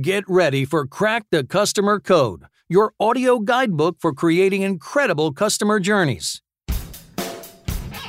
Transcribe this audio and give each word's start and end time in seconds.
Get 0.00 0.24
ready 0.26 0.64
for 0.64 0.86
Crack 0.86 1.26
the 1.30 1.44
Customer 1.44 2.00
Code, 2.00 2.44
your 2.66 2.94
audio 2.98 3.38
guidebook 3.38 3.96
for 4.00 4.14
creating 4.14 4.62
incredible 4.62 5.34
customer 5.34 5.78
journeys. 5.80 6.40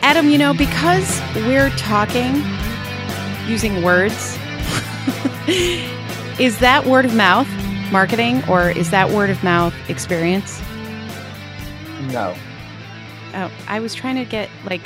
Adam, 0.01 0.29
you 0.29 0.37
know, 0.37 0.53
because 0.53 1.21
we're 1.35 1.71
talking 1.71 2.41
using 3.49 3.83
words, 3.83 4.13
is 6.39 6.57
that 6.59 6.85
word 6.87 7.03
of 7.03 7.13
mouth 7.15 7.49
marketing 7.91 8.41
or 8.47 8.69
is 8.69 8.89
that 8.91 9.09
word 9.09 9.29
of 9.29 9.43
mouth 9.43 9.73
experience? 9.89 10.61
No. 12.03 12.33
Oh, 13.33 13.51
I 13.67 13.81
was 13.81 13.93
trying 13.93 14.15
to 14.15 14.23
get 14.23 14.49
like 14.63 14.79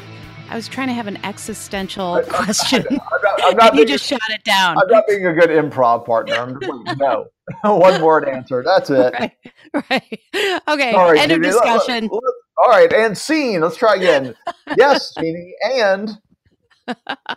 I 0.50 0.56
was 0.56 0.68
trying 0.68 0.88
to 0.88 0.94
have 0.94 1.08
an 1.08 1.18
existential 1.26 2.22
question. 2.28 2.86
I, 2.90 2.94
am 2.94 3.00
not, 3.22 3.44
I'm 3.44 3.56
not 3.58 3.76
you 3.76 3.86
just 3.86 4.06
shot 4.06 4.20
it 4.30 4.44
down. 4.44 4.78
I'm 4.78 4.88
not 4.88 5.06
being 5.08 5.26
a 5.26 5.34
good 5.34 5.50
improv 5.50 6.06
partner. 6.06 6.36
I'm 6.36 6.54
like, 6.54 6.98
no. 6.98 7.28
One 7.64 8.02
word 8.02 8.28
answer. 8.28 8.64
That's 8.64 8.90
it. 8.90 9.14
Right. 9.74 9.90
right. 9.92 10.62
Okay. 10.68 10.92
Sorry, 10.94 11.20
End 11.20 11.32
Jeannie. 11.32 11.48
of 11.48 11.54
discussion. 11.54 12.04
Look, 12.04 12.14
look, 12.14 12.24
look. 12.24 12.36
All 12.58 12.70
right. 12.70 12.92
And 12.92 13.18
scene. 13.18 13.60
Let's 13.60 13.76
try 13.76 13.96
again. 13.96 14.34
yes, 14.78 15.14
Jeannie. 15.20 15.54
And 15.62 16.18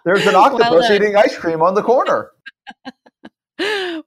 there's 0.04 0.26
an 0.26 0.36
octopus 0.36 0.70
well 0.70 0.92
eating 0.92 1.16
ice 1.16 1.36
cream 1.36 1.60
on 1.60 1.74
the 1.74 1.82
corner. 1.82 2.30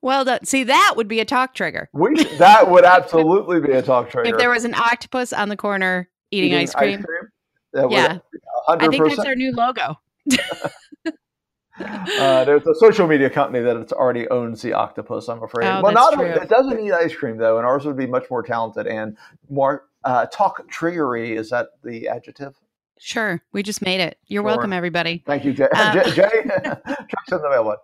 Well 0.02 0.25
done. 0.25 0.45
See, 0.45 0.63
that 0.63 0.94
would 0.95 1.08
be 1.08 1.20
a 1.20 1.25
talk 1.25 1.53
trigger. 1.53 1.89
We, 1.94 2.23
that 2.38 2.72
would 2.72 2.85
absolutely 2.85 3.59
be 3.59 3.73
a 3.73 3.81
talk 3.81 4.09
trigger. 4.09 4.30
If 4.30 4.38
there 4.38 4.49
was 4.49 4.63
an 4.63 4.73
octopus 4.73 5.33
on 5.33 5.49
the 5.49 5.58
corner 5.58 6.09
eating, 6.31 6.52
eating 6.52 6.63
ice 6.63 6.73
cream. 6.73 6.99
Ice 6.99 7.05
cream 7.05 7.30
yeah. 7.73 8.20
100%. 8.67 8.81
I 8.81 8.88
think 8.88 9.08
that's 9.08 9.20
our 9.20 9.35
new 9.35 9.52
logo. 9.52 9.99
uh, 11.80 12.45
there's 12.45 12.66
a 12.67 12.76
social 12.76 13.08
media 13.08 13.30
company 13.30 13.63
that 13.63 13.76
it's 13.77 13.91
already 13.91 14.27
owns 14.30 14.62
the 14.62 14.73
octopus. 14.73 15.27
I'm 15.27 15.44
afraid. 15.44 15.67
Oh, 15.67 15.81
well, 15.81 15.91
not 15.91 16.20
it 16.20 16.49
doesn't 16.49 16.80
eat 16.80 16.91
ice 16.91 17.16
cream 17.16 17.38
though, 17.38 17.58
and 17.58 17.66
ours 17.66 17.86
would 17.86 17.98
be 17.98 18.08
much 18.08 18.30
more 18.30 18.44
talented 18.44 18.88
and 18.88 19.17
more 19.50 19.86
uh, 20.03 20.25
talk 20.28 20.70
triggery. 20.70 21.38
Is 21.38 21.50
that 21.50 21.70
the 21.83 22.08
adjective? 22.08 22.55
Sure, 23.00 23.42
we 23.52 23.64
just 23.64 23.81
made 23.81 24.00
it. 24.00 24.17
You're 24.28 24.44
sure. 24.44 24.47
welcome, 24.47 24.72
everybody. 24.72 25.23
Thank 25.25 25.44
you, 25.45 25.53
Jay. 25.53 25.67
Uh, 25.73 26.03
Jay, 26.11 26.30
in 26.44 27.42
the 27.42 27.50
mailbox. 27.50 27.81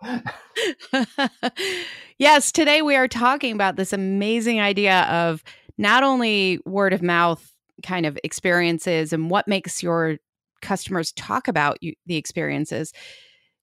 yes, 2.18 2.52
today 2.52 2.82
we 2.82 2.96
are 2.96 3.08
talking 3.08 3.54
about 3.54 3.76
this 3.76 3.92
amazing 3.92 4.62
idea 4.62 5.02
of 5.04 5.44
not 5.78 6.04
only 6.04 6.60
word 6.66 6.94
of 6.94 7.02
mouth 7.02 7.54
kind 7.84 8.06
of 8.06 8.18
experiences 8.24 9.12
and 9.12 9.30
what 9.30 9.48
makes 9.48 9.82
your 9.82 10.20
customers 10.62 11.12
talk 11.14 11.48
about 11.48 11.78
you, 11.82 11.94
the 12.06 12.18
experiences 12.18 12.94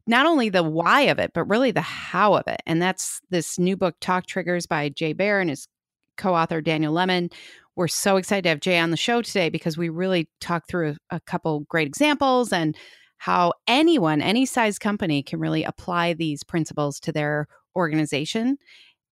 not 0.06 0.27
only 0.27 0.48
the 0.48 0.62
why 0.62 1.02
of 1.02 1.19
it 1.19 1.33
but 1.34 1.44
really 1.44 1.70
the 1.70 1.80
how 1.80 2.34
of 2.34 2.47
it 2.47 2.62
and 2.66 2.80
that's 2.80 3.20
this 3.30 3.58
new 3.58 3.77
book 3.77 3.97
talk 4.00 4.27
triggers 4.27 4.66
by 4.66 4.89
jay 4.89 5.12
Baer 5.12 5.41
and 5.41 5.50
his 5.50 5.69
co-author 6.17 6.61
daniel 6.61 6.94
Lemin. 6.94 7.33
we're 7.74 7.89
so 7.89 8.17
excited 8.17 8.42
to 8.42 8.48
have 8.48 8.61
jay 8.61 8.78
on 8.78 8.91
the 8.91 8.97
show 8.97 9.20
today 9.22 9.48
because 9.48 9.77
we 9.77 9.89
really 9.89 10.28
talked 10.41 10.69
through 10.69 10.97
a 11.11 11.20
couple 11.20 11.61
great 11.61 11.86
examples 11.86 12.52
and 12.52 12.77
how 13.19 13.52
anyone 13.67 14.20
any 14.20 14.47
size 14.47 14.78
company 14.78 15.22
can 15.22 15.41
really 15.41 15.64
apply 15.64 16.12
these 16.12 16.42
principles 16.44 17.00
to 17.00 17.12
their 17.12 17.48
organization 17.74 18.56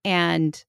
and 0.05 0.65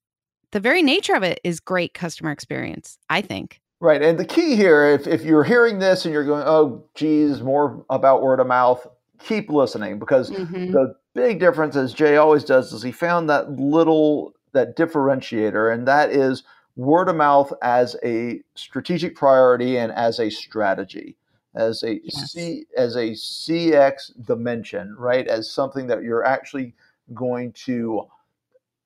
the 0.52 0.60
very 0.60 0.82
nature 0.82 1.16
of 1.16 1.24
it 1.24 1.40
is 1.44 1.60
great 1.60 1.94
customer 1.94 2.32
experience 2.32 2.98
i 3.10 3.22
think 3.22 3.62
Right. 3.80 4.02
And 4.02 4.18
the 4.18 4.26
key 4.26 4.56
here, 4.56 4.86
if, 4.86 5.06
if 5.06 5.24
you're 5.24 5.44
hearing 5.44 5.80
this 5.80 6.06
and 6.06 6.14
you're 6.14 6.26
going, 6.26 6.44
oh, 6.46 6.86
geez, 6.96 7.42
more 7.42 7.86
about 7.90 8.22
word 8.22 8.40
of 8.40 8.48
mouth, 8.48 8.88
keep 9.20 9.50
listening 9.50 10.00
because 10.00 10.32
mm-hmm. 10.32 10.72
the 10.72 10.96
big 11.14 11.40
difference, 11.40 11.76
as 11.76 11.94
Jay 11.94 12.18
always 12.18 12.44
does, 12.44 12.72
is 12.72 12.82
he 12.82 12.92
found 12.92 13.30
that 13.30 13.52
little, 13.52 14.34
that 14.54 14.78
differentiator, 14.78 15.74
and 15.74 15.88
that 15.88 16.10
is 16.12 16.44
word 16.76 17.10
of 17.10 17.16
mouth 17.16 17.52
as 17.62 17.96
a 18.04 18.42
strategic 18.56 19.16
priority 19.16 19.78
and 19.78 19.92
as 19.92 20.20
a 20.20 20.30
strategy 20.30 21.18
as 21.56 21.84
a 21.84 22.00
yes. 22.04 22.32
C, 22.32 22.66
as 22.78 22.96
a 22.96 23.12
CX 23.12 24.26
dimension, 24.26 24.96
right? 24.98 25.28
As 25.28 25.50
something 25.50 25.88
that 25.88 26.04
you're 26.04 26.26
actually 26.26 26.74
going 27.14 27.54
to 27.54 28.04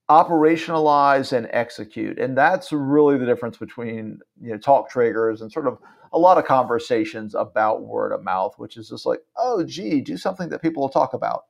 operationalize 0.10 1.32
and 1.34 1.48
execute. 1.52 2.18
And 2.18 2.36
that's 2.36 2.72
really 2.72 3.18
the 3.18 3.26
difference 3.26 3.58
between 3.58 4.20
you 4.42 4.52
know 4.52 4.58
talk 4.58 4.90
triggers 4.90 5.42
and 5.42 5.52
sort 5.52 5.68
of 5.68 5.78
a 6.12 6.18
lot 6.18 6.40
of 6.40 6.46
conversations 6.46 7.36
about 7.36 7.84
word 7.84 8.12
of 8.12 8.24
mouth 8.24 8.56
which 8.58 8.76
is 8.78 8.90
just 8.90 9.06
like 9.06 9.20
oh 9.38 9.64
gee 9.64 10.02
do 10.02 10.18
something 10.18 10.50
that 10.50 10.62
people 10.62 10.82
will 10.82 10.90
talk 10.90 11.14
about. 11.14 11.46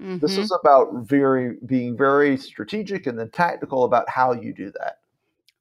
Mm-hmm. 0.00 0.18
this 0.18 0.38
is 0.38 0.50
about 0.50 0.94
very 1.02 1.56
being 1.66 1.96
very 1.96 2.38
strategic 2.38 3.06
and 3.06 3.18
then 3.18 3.28
tactical 3.30 3.84
about 3.84 4.08
how 4.08 4.32
you 4.32 4.52
do 4.52 4.72
that. 4.78 4.98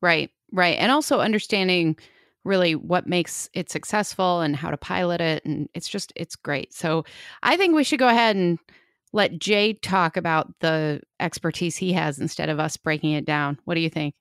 Right 0.01 0.31
right 0.51 0.77
and 0.79 0.91
also 0.91 1.19
understanding 1.19 1.97
really 2.45 2.73
what 2.73 3.05
makes 3.05 3.49
it 3.53 3.69
successful 3.69 4.41
and 4.41 4.55
how 4.55 4.71
to 4.71 4.77
pilot 4.77 5.21
it 5.21 5.45
and 5.45 5.69
it's 5.75 5.87
just 5.87 6.11
it's 6.15 6.35
great. 6.35 6.73
So 6.73 7.05
i 7.43 7.55
think 7.57 7.75
we 7.75 7.83
should 7.83 7.99
go 7.99 8.07
ahead 8.07 8.35
and 8.35 8.57
let 9.13 9.39
Jay 9.39 9.73
talk 9.73 10.17
about 10.17 10.53
the 10.59 11.01
expertise 11.19 11.77
he 11.77 11.93
has 11.93 12.19
instead 12.19 12.49
of 12.49 12.59
us 12.59 12.77
breaking 12.77 13.11
it 13.13 13.25
down. 13.25 13.59
What 13.65 13.75
do 13.75 13.81
you 13.81 13.89
think? 13.89 14.13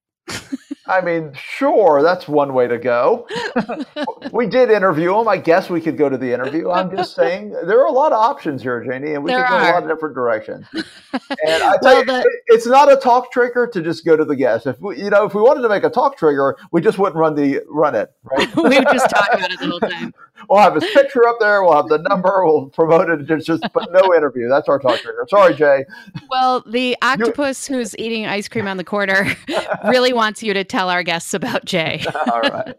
I 0.88 1.02
mean, 1.02 1.32
sure, 1.34 2.02
that's 2.02 2.26
one 2.26 2.54
way 2.54 2.66
to 2.66 2.78
go. 2.78 3.28
we 4.32 4.46
did 4.46 4.70
interview 4.70 5.18
him. 5.18 5.28
I 5.28 5.36
guess 5.36 5.68
we 5.68 5.82
could 5.82 5.98
go 5.98 6.08
to 6.08 6.16
the 6.16 6.32
interview. 6.32 6.70
I'm 6.70 6.90
just 6.90 7.14
saying 7.16 7.50
there 7.50 7.80
are 7.80 7.86
a 7.86 7.92
lot 7.92 8.12
of 8.12 8.18
options 8.18 8.62
here, 8.62 8.82
Janie, 8.82 9.12
and 9.12 9.22
we 9.22 9.30
there 9.30 9.44
could 9.44 9.50
go 9.50 9.58
a 9.58 9.68
lot 9.72 9.82
of 9.82 9.88
different 9.88 10.14
directions. 10.14 10.66
And 11.12 11.62
I 11.62 11.76
tell 11.82 11.82
well, 11.82 11.98
you, 12.00 12.04
the- 12.04 12.40
it's 12.48 12.66
not 12.66 12.92
a 12.92 12.96
talk 12.96 13.32
trigger 13.32 13.66
to 13.66 13.80
just 13.80 14.04
go 14.04 14.16
to 14.16 14.24
the 14.24 14.36
guest. 14.36 14.66
If 14.66 14.78
we, 14.80 15.02
you 15.02 15.08
know, 15.08 15.24
if 15.24 15.34
we 15.34 15.40
wanted 15.40 15.62
to 15.62 15.68
make 15.68 15.84
a 15.84 15.90
talk 15.90 16.18
trigger, 16.18 16.56
we 16.70 16.80
just 16.80 16.98
wouldn't 16.98 17.16
run 17.16 17.34
the 17.34 17.62
run 17.68 17.94
it, 17.94 18.12
right? 18.24 18.54
we 18.56 18.78
would 18.78 18.88
just 18.92 19.08
talk 19.08 19.28
about 19.32 19.50
it 19.50 19.58
the 19.58 19.68
whole 19.68 19.80
time. 19.80 20.12
We'll 20.48 20.60
have 20.60 20.74
his 20.74 20.84
picture 20.92 21.26
up 21.26 21.36
there. 21.40 21.62
We'll 21.62 21.74
have 21.74 21.88
the 21.88 21.98
number. 21.98 22.44
We'll 22.44 22.66
promote 22.66 23.10
it. 23.10 23.26
Just, 23.26 23.46
just 23.46 23.64
but 23.72 23.92
no 23.92 24.14
interview. 24.14 24.48
That's 24.48 24.68
our 24.68 24.78
talk 24.78 25.00
trigger. 25.00 25.26
Sorry, 25.28 25.54
Jay. 25.54 25.84
Well, 26.30 26.62
the 26.66 26.96
octopus 27.02 27.66
who's 27.66 27.96
eating 27.98 28.26
ice 28.26 28.48
cream 28.48 28.66
on 28.66 28.76
the 28.76 28.84
corner 28.84 29.36
really 29.88 30.12
wants 30.12 30.42
you 30.42 30.54
to 30.54 30.64
tell 30.64 30.90
our 30.90 31.02
guests 31.02 31.34
about 31.34 31.64
Jay. 31.64 32.04
All 32.32 32.40
right. 32.40 32.74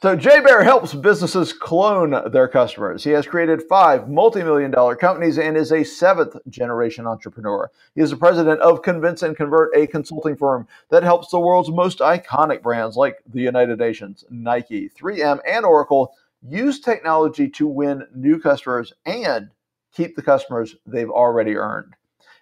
So 0.00 0.16
Jay 0.16 0.40
Baer 0.40 0.62
helps 0.62 0.94
businesses 0.94 1.52
clone 1.52 2.30
their 2.30 2.48
customers. 2.48 3.04
He 3.04 3.10
has 3.10 3.26
created 3.26 3.62
five 3.68 4.08
multi-million 4.08 4.70
dollar 4.70 4.96
companies 4.96 5.38
and 5.38 5.56
is 5.56 5.72
a 5.72 5.84
seventh 5.84 6.36
generation 6.48 7.06
entrepreneur. 7.06 7.70
He 7.94 8.00
is 8.00 8.10
the 8.10 8.16
president 8.16 8.60
of 8.60 8.82
Convince 8.82 9.22
and 9.22 9.36
Convert, 9.36 9.74
a 9.76 9.86
consulting 9.86 10.36
firm 10.36 10.66
that 10.90 11.02
helps 11.02 11.28
the 11.28 11.40
world's 11.40 11.70
most 11.70 11.98
iconic 11.98 12.62
brands 12.62 12.96
like 12.96 13.22
the 13.32 13.40
United 13.40 13.78
Nations, 13.78 14.24
Nike, 14.30 14.88
3M, 14.88 15.40
and 15.46 15.64
Oracle 15.64 16.14
use 16.48 16.80
technology 16.80 17.48
to 17.48 17.66
win 17.66 18.06
new 18.14 18.38
customers 18.38 18.92
and 19.06 19.50
keep 19.92 20.16
the 20.16 20.22
customers 20.22 20.76
they've 20.86 21.10
already 21.10 21.56
earned. 21.56 21.94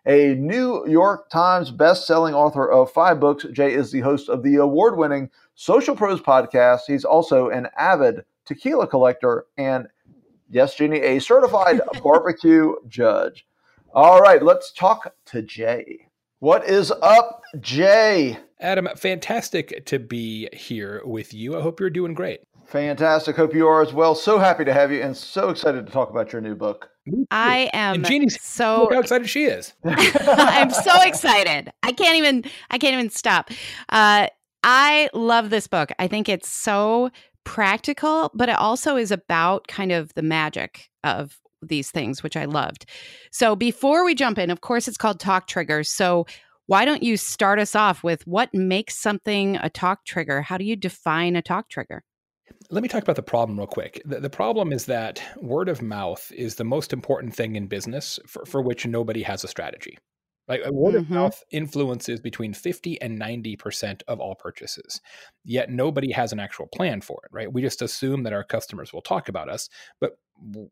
A 0.06 0.34
New 0.34 0.86
York 0.88 1.28
Times 1.28 1.70
best-selling 1.70 2.34
author 2.34 2.70
of 2.70 2.90
five 2.90 3.20
books, 3.20 3.44
Jay 3.52 3.74
is 3.74 3.92
the 3.92 4.00
host 4.00 4.30
of 4.30 4.42
the 4.42 4.56
award-winning 4.56 5.30
Social 5.54 5.94
Pros 5.94 6.20
podcast. 6.20 6.80
He's 6.86 7.04
also 7.04 7.50
an 7.50 7.68
avid 7.76 8.24
tequila 8.46 8.86
collector 8.86 9.44
and, 9.58 9.88
yes, 10.48 10.74
Jeannie, 10.74 11.00
a 11.00 11.18
certified 11.18 11.80
barbecue 12.02 12.74
judge. 12.88 13.46
All 13.92 14.20
right, 14.20 14.42
let's 14.42 14.72
talk 14.72 15.14
to 15.26 15.42
Jay. 15.42 16.06
What 16.38 16.64
is 16.66 16.90
up, 16.90 17.42
Jay? 17.60 18.38
Adam, 18.58 18.88
fantastic 18.96 19.84
to 19.86 19.98
be 19.98 20.48
here 20.54 21.02
with 21.04 21.34
you. 21.34 21.58
I 21.58 21.60
hope 21.60 21.78
you're 21.78 21.90
doing 21.90 22.14
great. 22.14 22.40
Fantastic. 22.70 23.34
Hope 23.34 23.52
you 23.52 23.66
are 23.66 23.82
as 23.82 23.92
well. 23.92 24.14
So 24.14 24.38
happy 24.38 24.64
to 24.64 24.72
have 24.72 24.92
you 24.92 25.02
and 25.02 25.16
so 25.16 25.48
excited 25.48 25.86
to 25.86 25.92
talk 25.92 26.08
about 26.08 26.32
your 26.32 26.40
new 26.40 26.54
book. 26.54 26.88
I 27.32 27.68
am 27.72 27.96
and 27.96 28.04
Jeannie's 28.04 28.40
so 28.40 28.88
how 28.92 29.00
excited 29.00 29.28
she 29.28 29.44
is. 29.44 29.72
I'm 29.84 30.70
so 30.70 31.02
excited. 31.02 31.72
I 31.82 31.90
can't 31.90 32.16
even 32.16 32.44
I 32.70 32.78
can't 32.78 32.94
even 32.94 33.10
stop. 33.10 33.50
Uh, 33.88 34.28
I 34.62 35.10
love 35.14 35.50
this 35.50 35.66
book. 35.66 35.90
I 35.98 36.06
think 36.06 36.28
it's 36.28 36.48
so 36.48 37.10
practical, 37.42 38.30
but 38.34 38.48
it 38.48 38.56
also 38.56 38.96
is 38.96 39.10
about 39.10 39.66
kind 39.66 39.90
of 39.90 40.14
the 40.14 40.22
magic 40.22 40.90
of 41.02 41.40
these 41.62 41.90
things, 41.90 42.22
which 42.22 42.36
I 42.36 42.44
loved. 42.44 42.86
So 43.32 43.56
before 43.56 44.04
we 44.04 44.14
jump 44.14 44.38
in, 44.38 44.48
of 44.48 44.60
course, 44.60 44.86
it's 44.86 44.96
called 44.96 45.18
Talk 45.18 45.48
Triggers. 45.48 45.88
So 45.88 46.26
why 46.66 46.84
don't 46.84 47.02
you 47.02 47.16
start 47.16 47.58
us 47.58 47.74
off 47.74 48.04
with 48.04 48.24
what 48.28 48.54
makes 48.54 48.96
something 48.96 49.56
a 49.56 49.68
talk 49.68 50.04
trigger? 50.04 50.40
How 50.40 50.56
do 50.56 50.64
you 50.64 50.76
define 50.76 51.34
a 51.34 51.42
talk 51.42 51.68
trigger? 51.68 52.04
Let 52.70 52.82
me 52.82 52.88
talk 52.88 53.02
about 53.02 53.16
the 53.16 53.22
problem 53.22 53.58
real 53.58 53.66
quick. 53.66 54.00
The, 54.04 54.20
the, 54.20 54.30
problem 54.30 54.72
is 54.72 54.86
that 54.86 55.22
word 55.40 55.68
of 55.68 55.82
mouth 55.82 56.30
is 56.34 56.54
the 56.54 56.64
most 56.64 56.92
important 56.92 57.34
thing 57.34 57.56
in 57.56 57.66
business 57.66 58.18
for, 58.26 58.44
for 58.44 58.62
which 58.62 58.86
nobody 58.86 59.22
has 59.22 59.42
a 59.44 59.48
strategy. 59.48 59.98
Like 60.50 60.62
word 60.70 60.94
mm-hmm. 60.94 61.04
of 61.04 61.10
mouth 61.10 61.44
influences 61.52 62.18
between 62.18 62.54
50 62.54 63.00
and 63.00 63.20
90% 63.20 64.02
of 64.08 64.18
all 64.18 64.34
purchases. 64.34 65.00
Yet 65.44 65.70
nobody 65.70 66.10
has 66.10 66.32
an 66.32 66.40
actual 66.40 66.66
plan 66.66 67.02
for 67.02 67.20
it, 67.24 67.30
right? 67.32 67.52
We 67.52 67.62
just 67.62 67.82
assume 67.82 68.24
that 68.24 68.32
our 68.32 68.42
customers 68.42 68.92
will 68.92 69.00
talk 69.00 69.28
about 69.28 69.48
us, 69.48 69.68
but 70.00 70.18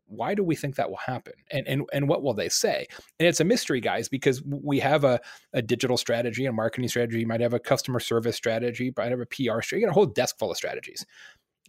why 0.06 0.34
do 0.34 0.42
we 0.42 0.56
think 0.56 0.76
that 0.76 0.88
will 0.88 0.96
happen? 0.96 1.34
And 1.50 1.68
and 1.68 1.82
and 1.92 2.08
what 2.08 2.22
will 2.22 2.34
they 2.34 2.48
say? 2.48 2.86
And 3.20 3.28
it's 3.28 3.40
a 3.40 3.44
mystery, 3.44 3.80
guys, 3.80 4.08
because 4.08 4.42
we 4.42 4.80
have 4.80 5.04
a, 5.04 5.20
a 5.52 5.62
digital 5.62 5.96
strategy, 5.96 6.46
a 6.46 6.52
marketing 6.52 6.88
strategy, 6.88 7.20
you 7.20 7.26
might 7.26 7.42
have 7.42 7.54
a 7.54 7.60
customer 7.60 8.00
service 8.00 8.34
strategy, 8.34 8.86
you 8.86 8.92
might 8.96 9.10
have 9.10 9.20
a 9.20 9.26
PR 9.26 9.60
strategy, 9.60 9.76
you 9.76 9.86
got 9.86 9.90
a 9.90 9.94
whole 9.94 10.06
desk 10.06 10.38
full 10.38 10.50
of 10.50 10.56
strategies 10.56 11.04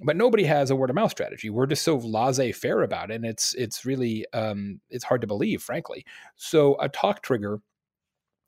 but 0.02 0.16
nobody 0.16 0.44
has 0.44 0.72
a 0.72 0.76
word 0.76 0.90
of 0.90 0.96
mouth 0.96 1.12
strategy. 1.12 1.50
We're 1.50 1.66
just 1.66 1.84
so 1.84 1.98
laissez 1.98 2.52
faire 2.54 2.82
about 2.82 3.12
it, 3.12 3.16
and 3.16 3.26
it's 3.26 3.54
it's 3.56 3.86
really 3.86 4.26
um, 4.34 4.80
it's 4.90 5.04
hard 5.04 5.22
to 5.22 5.28
believe, 5.28 5.62
frankly. 5.62 6.06
So 6.36 6.78
a 6.80 6.90
talk 6.90 7.22
trigger 7.22 7.62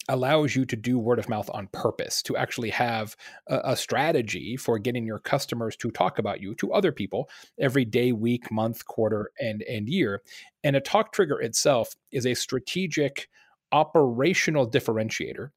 allows 0.10 0.56
you 0.56 0.66
to 0.66 0.76
do 0.76 0.98
word 0.98 1.20
of 1.20 1.30
mouth 1.30 1.50
on 1.54 1.68
purpose 1.72 2.22
to 2.24 2.36
actually 2.36 2.72
have 2.72 3.16
a, 3.48 3.60
a, 3.66 3.76
strategy 3.76 4.58
for 4.58 4.80
getting 4.80 5.06
your 5.06 5.20
customers 5.20 5.76
to 5.76 5.92
talk 5.92 6.18
about 6.18 6.42
you 6.42 6.56
to 6.56 6.74
other 6.74 6.92
people 6.92 7.30
every 7.60 7.86
day 7.86 8.12
week 8.12 8.52
month 8.52 8.84
quarter 8.86 9.32
and 9.40 9.62
and 9.64 9.88
year 9.88 10.22
and 10.64 10.76
a 10.76 10.82
talk 10.82 11.14
trigger 11.14 11.40
itself 11.40 11.96
is 12.12 12.26
a 12.26 12.34
strategic 12.34 13.30
operational 13.72 14.70
differentiator 14.70 15.50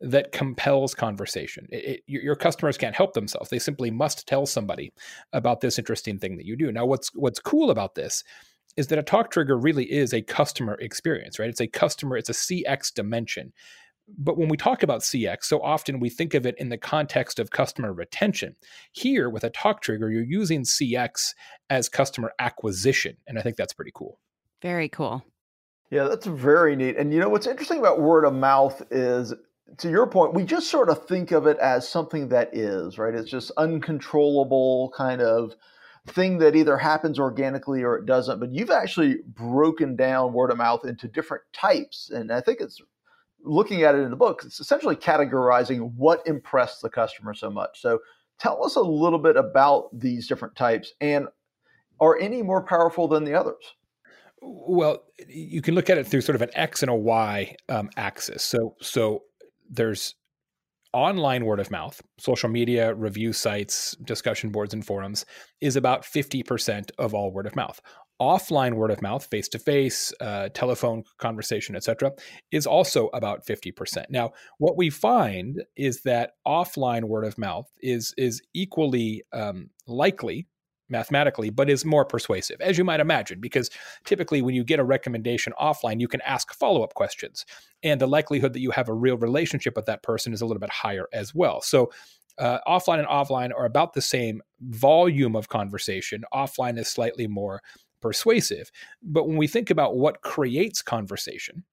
that 0.00 0.32
compels 0.32 0.94
conversation. 0.94 1.66
It, 1.70 1.84
it, 1.84 2.02
your 2.06 2.36
customers 2.36 2.78
can't 2.78 2.96
help 2.96 3.14
themselves; 3.14 3.50
they 3.50 3.58
simply 3.58 3.90
must 3.90 4.26
tell 4.26 4.46
somebody 4.46 4.92
about 5.32 5.60
this 5.60 5.78
interesting 5.78 6.18
thing 6.18 6.36
that 6.36 6.46
you 6.46 6.56
do. 6.56 6.72
Now, 6.72 6.86
what's 6.86 7.10
what's 7.14 7.38
cool 7.38 7.70
about 7.70 7.94
this 7.94 8.24
is 8.76 8.86
that 8.88 8.98
a 8.98 9.02
talk 9.02 9.30
trigger 9.30 9.58
really 9.58 9.90
is 9.90 10.14
a 10.14 10.22
customer 10.22 10.74
experience, 10.80 11.38
right? 11.38 11.48
It's 11.48 11.60
a 11.60 11.66
customer, 11.66 12.16
it's 12.16 12.30
a 12.30 12.32
CX 12.32 12.94
dimension. 12.94 13.52
But 14.18 14.38
when 14.38 14.48
we 14.48 14.56
talk 14.56 14.82
about 14.82 15.02
CX, 15.02 15.44
so 15.44 15.60
often 15.62 16.00
we 16.00 16.10
think 16.10 16.34
of 16.34 16.44
it 16.44 16.56
in 16.58 16.68
the 16.68 16.78
context 16.78 17.38
of 17.38 17.50
customer 17.50 17.92
retention. 17.92 18.56
Here, 18.92 19.30
with 19.30 19.44
a 19.44 19.50
talk 19.50 19.82
trigger, 19.82 20.10
you're 20.10 20.24
using 20.24 20.64
CX 20.64 21.34
as 21.68 21.88
customer 21.88 22.32
acquisition. 22.38 23.16
And 23.26 23.38
I 23.38 23.42
think 23.42 23.56
that's 23.56 23.72
pretty 23.72 23.92
cool. 23.94 24.18
Very 24.62 24.88
cool. 24.88 25.24
Yeah, 25.90 26.04
that's 26.04 26.26
very 26.26 26.76
neat. 26.76 26.96
And 26.96 27.12
you 27.12 27.20
know 27.20 27.28
what's 27.28 27.46
interesting 27.46 27.78
about 27.78 28.00
word 28.00 28.24
of 28.24 28.32
mouth 28.32 28.82
is 28.90 29.34
to 29.78 29.90
your 29.90 30.06
point, 30.06 30.34
we 30.34 30.44
just 30.44 30.70
sort 30.70 30.88
of 30.88 31.06
think 31.06 31.32
of 31.32 31.46
it 31.46 31.58
as 31.58 31.88
something 31.88 32.28
that 32.28 32.50
is, 32.56 32.98
right? 32.98 33.14
It's 33.14 33.30
just 33.30 33.50
uncontrollable 33.56 34.92
kind 34.96 35.20
of 35.20 35.54
thing 36.06 36.38
that 36.38 36.56
either 36.56 36.76
happens 36.76 37.18
organically 37.18 37.82
or 37.82 37.96
it 37.96 38.06
doesn't. 38.06 38.40
But 38.40 38.52
you've 38.52 38.70
actually 38.70 39.18
broken 39.26 39.96
down 39.96 40.32
word 40.32 40.50
of 40.50 40.58
mouth 40.58 40.84
into 40.84 41.08
different 41.08 41.44
types. 41.52 42.10
And 42.10 42.32
I 42.32 42.40
think 42.40 42.60
it's 42.60 42.80
looking 43.42 43.82
at 43.82 43.94
it 43.94 44.02
in 44.02 44.10
the 44.10 44.16
book, 44.16 44.42
it's 44.44 44.60
essentially 44.60 44.96
categorizing 44.96 45.92
what 45.94 46.26
impressed 46.26 46.82
the 46.82 46.90
customer 46.90 47.34
so 47.34 47.50
much. 47.50 47.80
So 47.80 48.00
tell 48.38 48.64
us 48.64 48.76
a 48.76 48.80
little 48.80 49.18
bit 49.18 49.36
about 49.36 49.88
these 49.92 50.26
different 50.26 50.56
types 50.56 50.92
and 51.00 51.28
are 52.00 52.18
any 52.18 52.42
more 52.42 52.62
powerful 52.62 53.08
than 53.08 53.24
the 53.24 53.34
others? 53.34 53.74
Well, 54.42 55.04
you 55.28 55.60
can 55.60 55.74
look 55.74 55.90
at 55.90 55.98
it 55.98 56.06
through 56.06 56.22
sort 56.22 56.36
of 56.36 56.42
an 56.42 56.50
X 56.54 56.82
and 56.82 56.90
a 56.90 56.94
Y 56.94 57.56
um, 57.68 57.90
axis. 57.96 58.42
So, 58.42 58.74
so 58.80 59.24
there's 59.70 60.14
online 60.92 61.44
word 61.44 61.60
of 61.60 61.70
mouth, 61.70 62.00
social 62.18 62.48
media, 62.48 62.94
review 62.94 63.32
sites, 63.32 63.96
discussion 64.04 64.50
boards, 64.50 64.74
and 64.74 64.84
forums 64.84 65.24
is 65.60 65.76
about 65.76 66.02
50% 66.02 66.90
of 66.98 67.14
all 67.14 67.32
word 67.32 67.46
of 67.46 67.56
mouth. 67.56 67.80
Offline 68.20 68.74
word 68.74 68.90
of 68.90 69.00
mouth, 69.00 69.24
face 69.24 69.48
to 69.48 69.58
face, 69.58 70.12
telephone 70.52 71.04
conversation, 71.18 71.74
etc., 71.74 72.12
is 72.52 72.66
also 72.66 73.08
about 73.14 73.46
50%. 73.46 74.04
Now, 74.10 74.32
what 74.58 74.76
we 74.76 74.90
find 74.90 75.62
is 75.74 76.02
that 76.02 76.32
offline 76.46 77.04
word 77.04 77.24
of 77.24 77.38
mouth 77.38 77.70
is 77.80 78.12
is 78.18 78.42
equally 78.52 79.22
um, 79.32 79.70
likely 79.86 80.48
mathematically, 80.90 81.50
but 81.50 81.70
is 81.70 81.84
more 81.84 82.04
persuasive, 82.04 82.60
as 82.60 82.76
you 82.76 82.84
might 82.84 83.00
imagine, 83.00 83.40
because 83.40 83.70
typically 84.04 84.42
when 84.42 84.54
you 84.54 84.64
get 84.64 84.80
a 84.80 84.84
recommendation 84.84 85.52
offline, 85.60 86.00
you 86.00 86.08
can 86.08 86.20
ask 86.22 86.52
follow 86.54 86.82
up 86.82 86.94
questions. 86.94 87.46
And 87.82 88.00
the 88.00 88.06
likelihood 88.06 88.52
that 88.52 88.60
you 88.60 88.70
have 88.72 88.88
a 88.88 88.94
real 88.94 89.16
relationship 89.16 89.76
with 89.76 89.86
that 89.86 90.02
person 90.02 90.32
is 90.32 90.40
a 90.40 90.46
little 90.46 90.60
bit 90.60 90.70
higher 90.70 91.06
as 91.12 91.34
well. 91.34 91.60
So, 91.60 91.90
uh, 92.38 92.58
offline 92.66 92.98
and 92.98 93.08
offline 93.08 93.50
are 93.54 93.66
about 93.66 93.92
the 93.92 94.00
same 94.00 94.40
volume 94.60 95.36
of 95.36 95.48
conversation. 95.48 96.24
Offline 96.32 96.78
is 96.78 96.88
slightly 96.88 97.26
more 97.26 97.60
persuasive. 98.00 98.70
But 99.02 99.28
when 99.28 99.36
we 99.36 99.46
think 99.46 99.70
about 99.70 99.96
what 99.96 100.22
creates 100.22 100.80
conversation, 100.80 101.64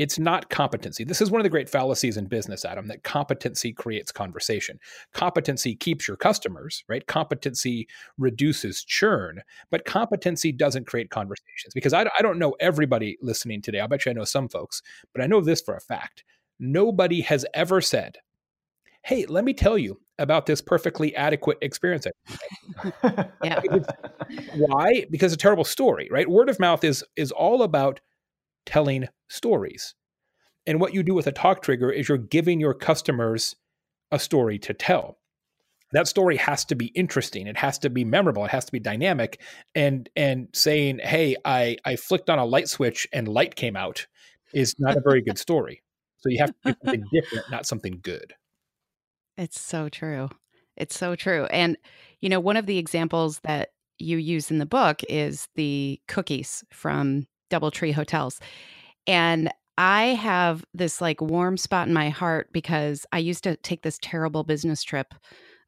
it's 0.00 0.18
not 0.18 0.48
competency. 0.48 1.04
This 1.04 1.20
is 1.20 1.30
one 1.30 1.42
of 1.42 1.42
the 1.42 1.50
great 1.50 1.68
fallacies 1.68 2.16
in 2.16 2.24
business, 2.24 2.64
Adam, 2.64 2.88
that 2.88 3.02
competency 3.02 3.70
creates 3.70 4.10
conversation. 4.10 4.80
Competency 5.12 5.74
keeps 5.74 6.08
your 6.08 6.16
customers, 6.16 6.82
right? 6.88 7.06
Competency 7.06 7.86
reduces 8.16 8.82
churn, 8.82 9.42
but 9.70 9.84
competency 9.84 10.52
doesn't 10.52 10.86
create 10.86 11.10
conversations 11.10 11.74
because 11.74 11.92
I, 11.92 12.06
I 12.18 12.22
don't 12.22 12.38
know 12.38 12.56
everybody 12.60 13.18
listening 13.20 13.60
today. 13.60 13.80
I 13.80 13.86
bet 13.88 14.06
you 14.06 14.10
I 14.10 14.14
know 14.14 14.24
some 14.24 14.48
folks, 14.48 14.80
but 15.12 15.22
I 15.22 15.26
know 15.26 15.42
this 15.42 15.60
for 15.60 15.74
a 15.74 15.80
fact. 15.82 16.24
Nobody 16.58 17.20
has 17.20 17.44
ever 17.52 17.82
said, 17.82 18.16
Hey, 19.02 19.26
let 19.26 19.44
me 19.44 19.52
tell 19.52 19.76
you 19.76 20.00
about 20.18 20.46
this 20.46 20.62
perfectly 20.62 21.14
adequate 21.14 21.58
experience. 21.60 22.06
yeah. 23.44 23.60
Why? 24.54 25.04
Because 25.10 25.34
a 25.34 25.36
terrible 25.36 25.64
story, 25.64 26.08
right? 26.10 26.28
Word 26.28 26.48
of 26.48 26.58
mouth 26.58 26.84
is 26.84 27.04
is 27.16 27.32
all 27.32 27.62
about 27.62 28.00
telling 28.66 29.08
stories. 29.28 29.94
And 30.66 30.80
what 30.80 30.94
you 30.94 31.02
do 31.02 31.14
with 31.14 31.26
a 31.26 31.32
talk 31.32 31.62
trigger 31.62 31.90
is 31.90 32.08
you're 32.08 32.18
giving 32.18 32.60
your 32.60 32.74
customers 32.74 33.56
a 34.10 34.18
story 34.18 34.58
to 34.60 34.74
tell. 34.74 35.18
That 35.92 36.06
story 36.06 36.36
has 36.36 36.64
to 36.66 36.74
be 36.74 36.86
interesting. 36.86 37.46
It 37.46 37.56
has 37.56 37.78
to 37.80 37.90
be 37.90 38.04
memorable. 38.04 38.44
It 38.44 38.50
has 38.52 38.64
to 38.66 38.72
be 38.72 38.78
dynamic. 38.78 39.40
And 39.74 40.08
and 40.14 40.48
saying, 40.52 41.00
"Hey, 41.02 41.36
I 41.44 41.78
I 41.84 41.96
flicked 41.96 42.30
on 42.30 42.38
a 42.38 42.44
light 42.44 42.68
switch 42.68 43.08
and 43.12 43.26
light 43.26 43.56
came 43.56 43.76
out," 43.76 44.06
is 44.54 44.76
not 44.78 44.96
a 44.96 45.00
very 45.00 45.22
good 45.22 45.38
story. 45.46 45.82
So 46.18 46.28
you 46.28 46.38
have 46.38 46.50
to 46.50 46.72
do 46.72 46.74
something 46.84 47.04
different, 47.12 47.50
not 47.50 47.66
something 47.66 47.98
good. 48.02 48.34
It's 49.36 49.58
so 49.58 49.88
true. 49.88 50.28
It's 50.76 50.96
so 50.96 51.16
true. 51.16 51.46
And 51.46 51.76
you 52.20 52.28
know, 52.28 52.40
one 52.40 52.56
of 52.56 52.66
the 52.66 52.78
examples 52.78 53.40
that 53.40 53.70
you 53.98 54.16
use 54.16 54.50
in 54.50 54.58
the 54.58 54.66
book 54.66 55.02
is 55.08 55.48
the 55.56 56.00
cookies 56.06 56.64
from 56.72 57.26
Doubletree 57.50 57.94
Hotels. 57.94 58.40
And 59.06 59.50
I 59.78 60.08
have 60.08 60.64
this 60.74 61.00
like 61.00 61.20
warm 61.20 61.56
spot 61.56 61.88
in 61.88 61.94
my 61.94 62.10
heart 62.10 62.52
because 62.52 63.06
I 63.12 63.18
used 63.18 63.44
to 63.44 63.56
take 63.56 63.82
this 63.82 63.98
terrible 64.02 64.44
business 64.44 64.82
trip 64.82 65.14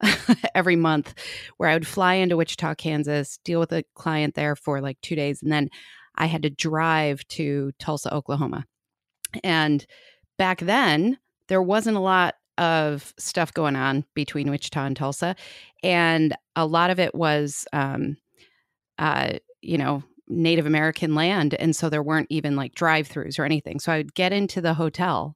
every 0.55 0.75
month 0.75 1.13
where 1.57 1.69
I 1.69 1.73
would 1.73 1.87
fly 1.87 2.15
into 2.15 2.37
Wichita, 2.37 2.75
Kansas, 2.75 3.39
deal 3.43 3.59
with 3.59 3.71
a 3.71 3.83
client 3.95 4.35
there 4.35 4.55
for 4.55 4.81
like 4.81 4.99
two 5.01 5.15
days, 5.15 5.41
and 5.41 5.51
then 5.51 5.69
I 6.15 6.27
had 6.27 6.43
to 6.43 6.49
drive 6.49 7.27
to 7.29 7.71
Tulsa, 7.79 8.13
Oklahoma. 8.13 8.65
And 9.43 9.85
back 10.37 10.59
then, 10.59 11.17
there 11.47 11.61
wasn't 11.61 11.97
a 11.97 12.01
lot 12.01 12.35
of 12.57 13.13
stuff 13.17 13.53
going 13.53 13.75
on 13.75 14.05
between 14.13 14.49
Wichita 14.49 14.85
and 14.85 14.95
Tulsa. 14.95 15.35
And 15.81 16.35
a 16.55 16.65
lot 16.65 16.91
of 16.91 16.99
it 16.99 17.15
was, 17.15 17.65
um, 17.73 18.17
uh, 18.99 19.33
you 19.61 19.77
know, 19.77 20.03
Native 20.27 20.65
American 20.65 21.15
land. 21.15 21.53
And 21.55 21.75
so 21.75 21.89
there 21.89 22.03
weren't 22.03 22.27
even 22.29 22.55
like 22.55 22.75
drive 22.75 23.07
throughs 23.07 23.37
or 23.37 23.45
anything. 23.45 23.79
So 23.79 23.91
I 23.91 23.97
would 23.97 24.15
get 24.15 24.33
into 24.33 24.61
the 24.61 24.73
hotel 24.73 25.35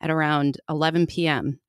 at 0.00 0.10
around 0.10 0.58
11 0.68 1.06
p.m. 1.06 1.60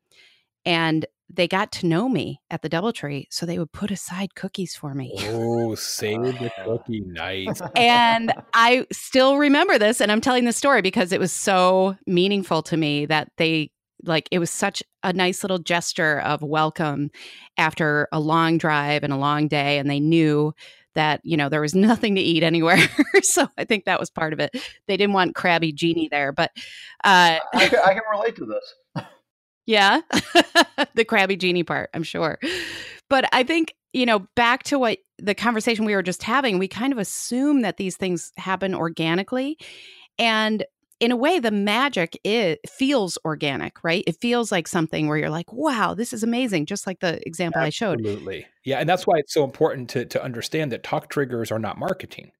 and 0.65 1.05
they 1.31 1.47
got 1.47 1.71
to 1.71 1.85
know 1.85 2.09
me 2.09 2.41
at 2.49 2.63
the 2.63 2.69
Doubletree. 2.69 3.27
So 3.29 3.45
they 3.45 3.59
would 3.59 3.71
put 3.71 3.91
aside 3.91 4.33
cookies 4.35 4.75
for 4.75 4.95
me. 4.95 5.13
Oh, 5.19 5.75
save 5.75 6.21
the 6.39 6.51
cookie 6.65 7.01
night. 7.01 7.61
and 7.75 8.33
I 8.53 8.87
still 8.91 9.37
remember 9.37 9.77
this. 9.77 10.01
And 10.01 10.11
I'm 10.11 10.21
telling 10.21 10.45
the 10.45 10.53
story 10.53 10.81
because 10.81 11.11
it 11.11 11.19
was 11.19 11.31
so 11.31 11.95
meaningful 12.07 12.63
to 12.63 12.77
me 12.77 13.05
that 13.05 13.31
they 13.37 13.71
like 14.05 14.29
it 14.31 14.39
was 14.39 14.49
such 14.49 14.81
a 15.03 15.13
nice 15.13 15.43
little 15.43 15.59
gesture 15.59 16.19
of 16.21 16.41
welcome 16.41 17.11
after 17.57 18.07
a 18.11 18.19
long 18.19 18.57
drive 18.57 19.03
and 19.03 19.11
a 19.11 19.17
long 19.17 19.47
day 19.47 19.77
and 19.77 19.89
they 19.89 19.99
knew 19.99 20.53
that 20.95 21.21
you 21.23 21.37
know 21.37 21.49
there 21.49 21.61
was 21.61 21.75
nothing 21.75 22.15
to 22.15 22.21
eat 22.21 22.43
anywhere. 22.43 22.79
So 23.21 23.47
i 23.57 23.65
think 23.65 23.85
that 23.85 23.99
was 23.99 24.09
part 24.09 24.33
of 24.33 24.39
it. 24.39 24.55
They 24.87 24.95
didn't 24.95 25.13
want 25.13 25.35
crabby 25.35 25.71
Jeannie 25.71 26.07
there 26.09 26.31
but 26.31 26.51
uh, 27.03 27.37
I, 27.53 27.67
can, 27.67 27.79
I 27.85 27.93
can 27.93 28.03
relate 28.11 28.35
to 28.37 28.45
this. 28.45 28.75
Yeah? 29.65 30.01
The 30.95 31.05
crabby 31.05 31.35
Jeannie 31.35 31.63
part 31.63 31.89
i'm 31.93 32.03
sure. 32.03 32.39
But 33.09 33.25
i 33.33 33.43
think 33.43 33.73
you 33.93 34.05
know 34.05 34.27
back 34.35 34.63
to 34.63 34.79
what 34.79 34.99
the 35.17 35.35
conversation 35.35 35.85
we 35.85 35.95
were 35.95 36.03
just 36.03 36.23
having 36.23 36.57
we 36.57 36.67
kind 36.67 36.93
of 36.93 36.99
assume 36.99 37.61
that 37.61 37.77
these 37.77 37.97
things 37.97 38.31
happen 38.37 38.73
organically. 38.73 39.57
And 40.17 40.65
in 40.99 41.11
a 41.11 41.15
way 41.15 41.39
the 41.39 41.51
magic 41.51 42.19
it 42.23 42.59
feels 42.69 43.17
organic 43.25 43.83
right 43.83 44.03
it 44.07 44.15
feels 44.19 44.51
like 44.51 44.67
something 44.67 45.07
where 45.07 45.17
you're 45.17 45.29
like 45.29 45.51
wow 45.53 45.93
this 45.93 46.13
is 46.13 46.23
amazing 46.23 46.65
just 46.65 46.85
like 46.85 46.99
the 46.99 47.25
example 47.27 47.61
absolutely. 47.61 47.67
i 47.67 47.69
showed 47.69 47.99
absolutely 47.99 48.47
yeah 48.65 48.77
and 48.79 48.89
that's 48.89 49.07
why 49.07 49.17
it's 49.17 49.33
so 49.33 49.43
important 49.43 49.89
to 49.89 50.05
to 50.05 50.21
understand 50.23 50.71
that 50.71 50.83
talk 50.83 51.09
triggers 51.09 51.51
are 51.51 51.59
not 51.59 51.77
marketing 51.77 52.31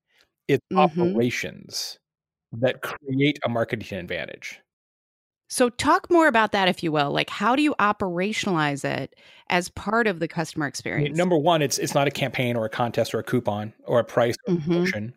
it's 0.48 0.66
mm-hmm. 0.72 1.02
operations 1.02 1.98
that 2.52 2.82
create 2.82 3.40
a 3.46 3.50
marketing 3.50 3.98
advantage 3.98 4.60
So, 5.52 5.70
talk 5.70 6.12
more 6.12 6.28
about 6.28 6.52
that, 6.52 6.68
if 6.68 6.84
you 6.84 6.92
will. 6.92 7.12
Like, 7.12 7.30
how 7.30 7.56
do 7.56 7.64
you 7.64 7.74
operationalize 7.80 8.86
it 8.86 9.16
as 9.50 9.70
part 9.70 10.06
of 10.06 10.20
the 10.20 10.28
customer 10.28 10.68
experience? 10.68 11.18
Number 11.18 11.38
one, 11.38 11.64
it's 11.64 11.80
it's 11.80 11.96
not 11.96 12.08
a 12.08 12.12
campaign 12.12 12.56
or 12.56 12.66
a 12.66 12.70
contest 12.70 13.16
or 13.16 13.20
a 13.20 13.24
coupon 13.24 13.74
or 13.86 14.00
a 14.00 14.04
price 14.04 14.36
or 14.48 14.54
mm-hmm. 14.54 14.72
promotion. 14.72 15.14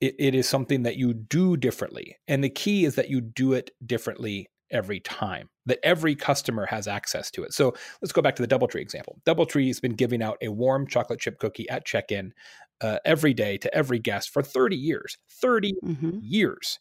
It, 0.00 0.14
it 0.18 0.34
is 0.34 0.48
something 0.48 0.82
that 0.84 0.96
you 0.96 1.12
do 1.12 1.56
differently, 1.56 2.16
and 2.28 2.42
the 2.42 2.50
key 2.50 2.84
is 2.84 2.94
that 2.94 3.10
you 3.10 3.20
do 3.20 3.52
it 3.52 3.70
differently 3.84 4.48
every 4.70 5.00
time. 5.00 5.48
That 5.66 5.78
every 5.82 6.14
customer 6.14 6.66
has 6.66 6.88
access 6.88 7.30
to 7.32 7.42
it. 7.44 7.52
So 7.52 7.74
let's 8.00 8.12
go 8.12 8.22
back 8.22 8.36
to 8.36 8.46
the 8.46 8.48
DoubleTree 8.48 8.80
example. 8.80 9.20
DoubleTree 9.26 9.66
has 9.68 9.80
been 9.80 9.94
giving 9.94 10.22
out 10.22 10.38
a 10.40 10.48
warm 10.48 10.86
chocolate 10.86 11.20
chip 11.20 11.38
cookie 11.38 11.68
at 11.68 11.84
check-in 11.84 12.32
uh, 12.80 12.98
every 13.04 13.34
day 13.34 13.58
to 13.58 13.74
every 13.74 13.98
guest 13.98 14.30
for 14.30 14.42
30 14.42 14.76
years. 14.76 15.18
30 15.28 15.74
mm-hmm. 15.84 16.18
years 16.22 16.78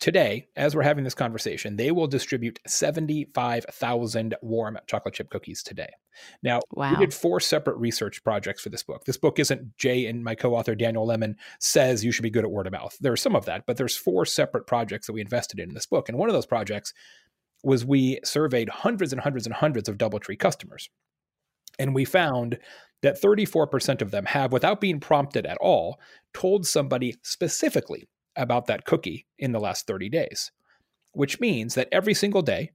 Today, 0.00 0.48
as 0.56 0.74
we're 0.74 0.82
having 0.82 1.04
this 1.04 1.14
conversation, 1.14 1.76
they 1.76 1.90
will 1.90 2.06
distribute 2.06 2.58
75,000 2.66 4.34
warm 4.40 4.78
chocolate 4.86 5.14
chip 5.14 5.28
cookies 5.28 5.62
today. 5.62 5.90
Now, 6.42 6.60
wow. 6.72 6.92
we 6.92 6.96
did 6.96 7.12
four 7.12 7.38
separate 7.38 7.76
research 7.76 8.24
projects 8.24 8.62
for 8.62 8.70
this 8.70 8.82
book. 8.82 9.04
This 9.04 9.18
book 9.18 9.38
isn't 9.38 9.76
Jay 9.76 10.06
and 10.06 10.24
my 10.24 10.34
co-author 10.34 10.74
Daniel 10.74 11.06
Lemin 11.06 11.34
says 11.58 12.02
you 12.02 12.12
should 12.12 12.22
be 12.22 12.30
good 12.30 12.44
at 12.44 12.50
word 12.50 12.66
of 12.66 12.72
mouth. 12.72 12.96
There's 12.98 13.20
some 13.20 13.36
of 13.36 13.44
that, 13.44 13.66
but 13.66 13.76
there's 13.76 13.94
four 13.94 14.24
separate 14.24 14.66
projects 14.66 15.06
that 15.06 15.12
we 15.12 15.20
invested 15.20 15.60
in 15.60 15.68
in 15.68 15.74
this 15.74 15.86
book. 15.86 16.08
And 16.08 16.16
one 16.16 16.30
of 16.30 16.34
those 16.34 16.46
projects 16.46 16.94
was 17.62 17.84
we 17.84 18.20
surveyed 18.24 18.70
hundreds 18.70 19.12
and 19.12 19.20
hundreds 19.20 19.44
and 19.44 19.54
hundreds 19.54 19.86
of 19.86 19.98
DoubleTree 19.98 20.38
customers. 20.38 20.88
And 21.78 21.94
we 21.94 22.06
found 22.06 22.58
that 23.02 23.20
34% 23.20 24.00
of 24.00 24.12
them 24.12 24.24
have, 24.26 24.50
without 24.50 24.80
being 24.80 24.98
prompted 24.98 25.44
at 25.44 25.58
all, 25.58 26.00
told 26.32 26.66
somebody 26.66 27.16
specifically 27.22 28.08
about 28.40 28.66
that 28.66 28.84
cookie 28.84 29.26
in 29.38 29.52
the 29.52 29.60
last 29.60 29.86
30 29.86 30.08
days, 30.08 30.50
which 31.12 31.38
means 31.38 31.74
that 31.74 31.88
every 31.92 32.14
single 32.14 32.42
day, 32.42 32.72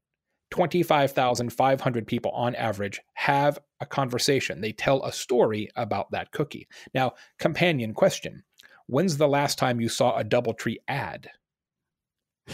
25,500 0.52 2.08
people 2.08 2.32
on 2.32 2.56
average 2.56 3.02
have 3.16 3.60
a 3.82 3.86
conversation. 3.86 4.62
They 4.62 4.72
tell 4.72 5.04
a 5.04 5.12
story 5.12 5.70
about 5.76 6.12
that 6.12 6.32
cookie. 6.32 6.68
Now, 6.94 7.14
companion 7.40 7.94
question 7.94 8.44
When's 8.88 9.18
the 9.18 9.28
last 9.28 9.58
time 9.58 9.82
you 9.82 9.90
saw 9.90 10.16
a 10.16 10.24
Doubletree 10.24 10.78
ad? 10.88 11.30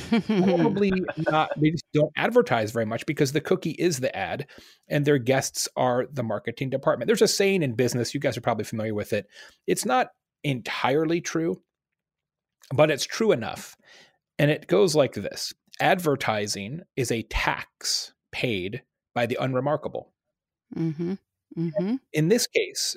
Probably 0.10 0.92
not. 1.30 1.52
They 1.60 1.72
just 1.72 1.84
don't 1.94 2.14
advertise 2.16 2.72
very 2.72 2.86
much 2.86 3.06
because 3.06 3.34
the 3.34 3.42
cookie 3.42 3.72
is 3.72 4.00
the 4.00 4.16
ad 4.16 4.48
and 4.88 5.04
their 5.04 5.18
guests 5.18 5.68
are 5.76 6.08
the 6.12 6.24
marketing 6.24 6.70
department. 6.70 7.08
There's 7.08 7.22
a 7.22 7.28
saying 7.28 7.64
in 7.64 7.74
business, 7.74 8.14
you 8.14 8.22
guys 8.22 8.38
are 8.38 8.42
probably 8.42 8.64
familiar 8.64 8.94
with 8.94 9.12
it. 9.12 9.28
It's 9.68 9.86
not 9.86 10.08
entirely 10.44 11.20
true, 11.20 11.62
but 12.72 12.92
it's 12.92 13.06
true 13.06 13.32
enough. 13.32 13.76
And 14.40 14.50
it 14.50 14.68
goes 14.68 14.96
like 14.96 15.14
this 15.14 15.54
advertising 15.80 16.82
is 16.96 17.12
a 17.12 17.24
tax 17.24 18.14
paid 18.32 18.84
by 19.14 19.26
the 19.26 19.38
unremarkable. 19.40 20.14
Mm-hmm. 20.76 21.14
Mm-hmm. 21.58 21.96
In 22.14 22.30
this 22.30 22.48
case, 22.48 22.96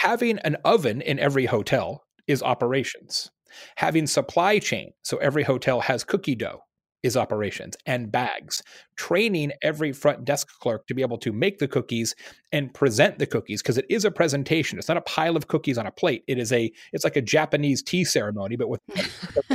having 0.00 0.38
an 0.40 0.56
oven 0.64 1.00
in 1.00 1.18
every 1.18 1.46
hotel 1.46 2.04
is 2.26 2.42
operations. 2.42 3.30
Having 3.76 4.06
supply 4.06 4.58
chain, 4.58 4.92
so 5.02 5.16
every 5.18 5.42
hotel 5.42 5.80
has 5.80 6.04
cookie 6.04 6.34
dough, 6.34 6.62
is 7.02 7.16
operations 7.16 7.76
and 7.86 8.10
bags. 8.10 8.62
Training 8.96 9.50
mm. 9.50 9.56
every 9.62 9.92
front 9.92 10.24
desk 10.24 10.48
clerk 10.60 10.86
to 10.86 10.94
be 10.94 11.02
able 11.02 11.18
to 11.18 11.32
make 11.32 11.58
the 11.58 11.68
cookies 11.68 12.14
and 12.52 12.72
present 12.72 13.18
the 13.18 13.26
cookies 13.26 13.62
because 13.62 13.78
it 13.78 13.86
is 13.88 14.04
a 14.04 14.10
presentation. 14.10 14.78
It's 14.78 14.88
not 14.88 14.96
a 14.96 15.02
pile 15.02 15.36
of 15.36 15.48
cookies 15.48 15.78
on 15.78 15.86
a 15.86 15.92
plate. 15.92 16.24
It 16.26 16.38
is 16.38 16.52
a 16.52 16.70
it's 16.92 17.04
like 17.04 17.16
a 17.16 17.22
Japanese 17.22 17.82
tea 17.82 18.04
ceremony, 18.04 18.56
but 18.56 18.68
with 18.68 18.80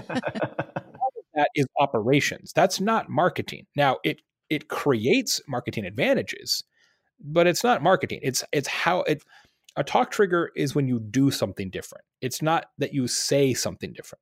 that 1.34 1.50
is 1.56 1.66
operations. 1.80 2.54
That's 2.54 2.80
not 2.80 3.10
marketing. 3.10 3.66
Now 3.76 3.98
it 4.04 4.22
it 4.50 4.68
creates 4.68 5.42
marketing 5.48 5.86
advantages, 5.86 6.64
but 7.20 7.48
it's 7.48 7.64
not 7.64 7.84
marketing. 7.84 8.20
It's 8.22 8.44
it's 8.52 8.68
how 8.68 9.02
it 9.02 9.24
a 9.76 9.84
talk 9.84 10.12
trigger 10.12 10.52
is 10.56 10.76
when 10.76 10.88
you 10.88 11.00
do 11.00 11.32
something 11.32 11.70
different. 11.70 12.06
It's 12.22 12.42
not 12.42 12.68
that 12.78 12.94
you 12.94 13.08
say 13.08 13.54
something 13.54 13.92
different. 13.92 14.22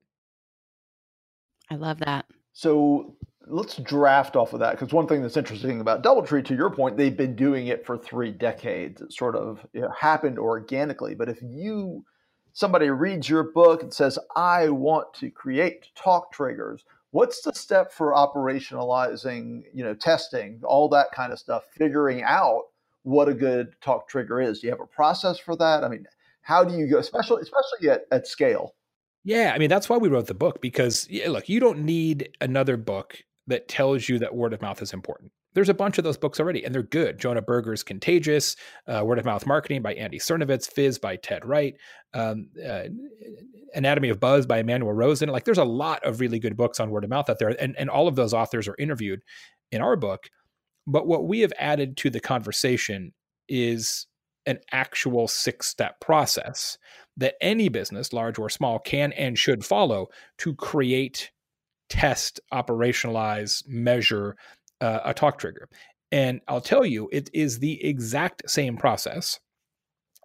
I 1.70 1.76
love 1.76 2.00
that. 2.00 2.26
So 2.54 3.16
let's 3.48 3.78
draft 3.78 4.36
off 4.36 4.54
of 4.54 4.60
that 4.60 4.72
because 4.72 4.94
one 4.94 5.08
thing 5.08 5.22
that's 5.22 5.38
interesting 5.38 5.82
about 5.82 6.04
DoubleTree, 6.04 6.46
to 6.46 6.56
your 6.56 6.70
point, 6.70 6.98
they've 6.98 7.16
been 7.16 7.36
doing 7.36 7.68
it 7.68 7.86
for 7.86 7.98
three 7.98 8.32
decades. 8.32 9.02
It 9.02 9.14
sort 9.14 9.36
of 9.36 9.66
you 9.74 9.82
know, 9.82 9.92
happened 9.98 10.38
organically. 10.40 11.16
But 11.16 11.30
if 11.30 11.42
you 11.42 12.06
somebody 12.54 12.90
reads 12.90 13.30
your 13.30 13.44
book 13.44 13.82
and 13.84 13.94
says, 13.94 14.20
"I 14.36 14.70
want 14.70 15.14
to 15.16 15.30
create 15.30 15.88
talk 15.96 16.32
triggers," 16.32 16.84
what's 17.12 17.42
the 17.42 17.54
step 17.54 17.92
for 17.92 18.14
operationalizing, 18.14 19.64
you 19.74 19.84
know, 19.84 19.94
testing, 19.94 20.62
all 20.64 20.90
that 20.90 21.12
kind 21.14 21.32
of 21.34 21.40
stuff, 21.40 21.64
figuring 21.72 22.24
out 22.24 22.64
what 23.04 23.30
a 23.30 23.34
good 23.34 23.74
talk 23.82 24.08
trigger 24.08 24.42
is? 24.42 24.60
Do 24.60 24.68
you 24.68 24.72
have 24.72 24.82
a 24.82 24.86
process 24.86 25.40
for 25.40 25.56
that? 25.58 25.84
I 25.84 25.90
mean, 25.90 26.06
how 26.42 26.64
do 26.64 26.76
you 26.76 26.88
go, 26.88 27.00
especially 27.00 27.42
especially 27.42 27.90
at, 27.90 28.04
at 28.12 28.28
scale? 28.28 28.76
Yeah, 29.24 29.52
I 29.54 29.60
mean 29.60 29.70
that's 29.70 29.90
why 29.90 29.98
we 29.98 30.10
wrote 30.10 30.28
the 30.28 30.34
book 30.34 30.62
because 30.62 31.08
yeah, 31.10 31.30
look, 31.30 31.48
you 31.48 31.60
don't 31.60 31.80
need 31.80 32.36
another 32.42 32.78
book 32.78 33.24
that 33.48 33.68
tells 33.68 34.10
you 34.10 34.20
that 34.20 34.36
word 34.36 34.54
of 34.54 34.62
mouth 34.62 34.82
is 34.82 34.94
important. 34.94 35.32
There's 35.54 35.70
a 35.70 35.74
bunch 35.74 35.98
of 35.98 36.06
those 36.06 36.18
books 36.18 36.40
already, 36.40 36.64
and 36.64 36.74
they're 36.74 36.82
good. 36.82 37.20
Jonah 37.20 37.42
Berger's 37.42 37.84
Contagious, 37.84 38.56
uh, 38.88 39.04
Word 39.04 39.20
of 39.20 39.26
Mouth 39.26 39.46
Marketing 39.46 39.82
by 39.82 39.94
Andy 39.96 40.18
Sernovitz, 40.18 40.72
Fizz 40.72 40.98
by 41.00 41.18
Ted 41.18 41.46
Wright, 41.46 41.76
um, 42.14 42.48
uh, 42.66 42.84
Anatomy 43.76 44.08
of 44.08 44.20
Buzz 44.20 44.46
by 44.46 44.60
Emmanuel 44.60 44.94
Rosen. 44.94 45.28
Like, 45.28 45.44
there's 45.44 45.58
a 45.58 45.66
lot 45.66 46.06
of 46.06 46.22
really 46.22 46.40
good 46.40 46.56
books 46.56 46.80
on 46.80 46.90
word 46.90 47.04
of 47.04 47.10
mouth 47.10 47.30
out 47.30 47.38
there, 47.40 47.50
and, 47.50 47.76
and 47.78 47.90
all 47.90 48.08
of 48.08 48.16
those 48.16 48.34
authors 48.34 48.70
are 48.70 48.78
interviewed 48.80 49.20
in 49.74 49.82
our 49.82 49.98
book. 49.98 50.30
But 50.88 51.06
what 51.06 51.28
we 51.28 51.42
have 51.42 51.54
added 51.60 51.98
to 51.98 52.10
the 52.10 52.22
conversation 52.22 53.12
is 53.50 54.08
an 54.46 54.60
actual 54.72 55.28
six 55.28 55.68
step 55.68 56.00
process 56.00 56.78
that 57.18 57.36
any 57.42 57.70
business, 57.70 58.14
large 58.14 58.40
or 58.40 58.50
small, 58.50 58.80
can 58.80 59.12
and 59.14 59.38
should 59.38 59.66
follow 59.66 60.08
to 60.40 60.56
create, 60.56 61.32
test, 61.90 62.40
operationalize, 62.54 63.64
measure 63.68 64.36
uh, 64.80 65.00
a 65.06 65.14
talk 65.14 65.38
trigger. 65.38 65.70
And 66.12 66.42
I'll 66.48 66.62
tell 66.62 66.86
you, 66.86 67.10
it 67.12 67.30
is 67.34 67.60
the 67.60 67.84
exact 67.84 68.50
same 68.50 68.78
process 68.78 69.40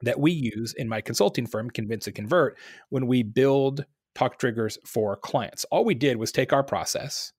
that 0.02 0.21
we 0.21 0.33
use 0.33 0.75
in 0.75 0.88
my 0.88 1.00
consulting 1.00 1.47
firm, 1.47 1.71
Convince 1.71 2.07
and 2.07 2.16
Convert, 2.16 2.59
when 2.90 3.07
we 3.07 3.23
build 3.23 3.85
talk 4.14 4.38
triggers 4.38 4.78
for 4.85 5.16
clients. 5.16 5.64
All 5.71 5.85
we 5.85 5.95
did 5.95 6.16
was 6.16 6.33
take 6.33 6.52
our 6.52 6.64
process, 6.64 7.33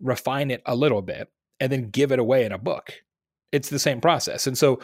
refine 0.00 0.50
it 0.50 0.62
a 0.66 0.76
little 0.76 1.02
bit, 1.02 1.28
and 1.60 1.72
then 1.72 1.90
give 1.90 2.12
it 2.12 2.18
away 2.18 2.44
in 2.44 2.52
a 2.52 2.58
book. 2.58 2.92
It's 3.50 3.70
the 3.70 3.78
same 3.78 4.00
process. 4.00 4.46
And 4.46 4.56
so 4.56 4.80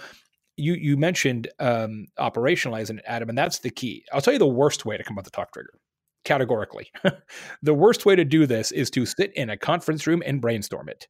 you 0.57 0.75
you 0.75 0.97
mentioned 0.97 1.49
um, 1.59 2.07
operationalizing 2.19 2.99
it, 2.99 3.05
Adam, 3.07 3.29
and 3.29 3.39
that's 3.39 3.61
the 3.61 3.71
key. 3.71 4.05
I'll 4.13 4.21
tell 4.21 4.33
you 4.33 4.39
the 4.39 4.47
worst 4.47 4.85
way 4.85 4.97
to 4.97 5.05
come 5.05 5.19
up 5.19 5.25
with 5.25 5.33
the 5.33 5.37
talk 5.37 5.53
trigger, 5.53 5.75
categorically. 6.25 6.91
the 7.63 7.75
worst 7.75 8.07
way 8.07 8.17
to 8.17 8.25
do 8.25 8.47
this 8.47 8.73
is 8.73 8.91
to 8.91 9.07
sit 9.07 9.33
in 9.35 9.51
a 9.51 9.57
conference 9.57 10.07
room 10.07 10.23
and 10.25 10.41
brainstorm 10.41 10.89
it, 10.89 11.09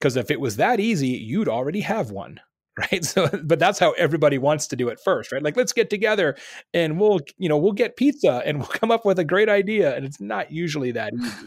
because 0.00 0.16
if 0.16 0.30
it 0.30 0.40
was 0.40 0.56
that 0.56 0.80
easy, 0.80 1.08
you'd 1.08 1.48
already 1.48 1.80
have 1.80 2.10
one, 2.10 2.40
right? 2.78 3.04
So, 3.04 3.28
but 3.44 3.58
that's 3.58 3.78
how 3.78 3.92
everybody 3.92 4.38
wants 4.38 4.66
to 4.68 4.76
do 4.76 4.88
it 4.88 5.00
first, 5.04 5.32
right? 5.32 5.42
Like, 5.42 5.56
let's 5.56 5.72
get 5.72 5.90
together 5.90 6.36
and 6.72 6.98
we'll, 6.98 7.20
you 7.36 7.48
know, 7.48 7.58
we'll 7.58 7.72
get 7.72 7.96
pizza 7.96 8.42
and 8.44 8.58
we'll 8.58 8.68
come 8.68 8.90
up 8.90 9.04
with 9.04 9.18
a 9.18 9.24
great 9.24 9.48
idea, 9.48 9.94
and 9.96 10.04
it's 10.04 10.20
not 10.20 10.50
usually 10.50 10.92
that 10.92 11.12
easy. 11.14 11.46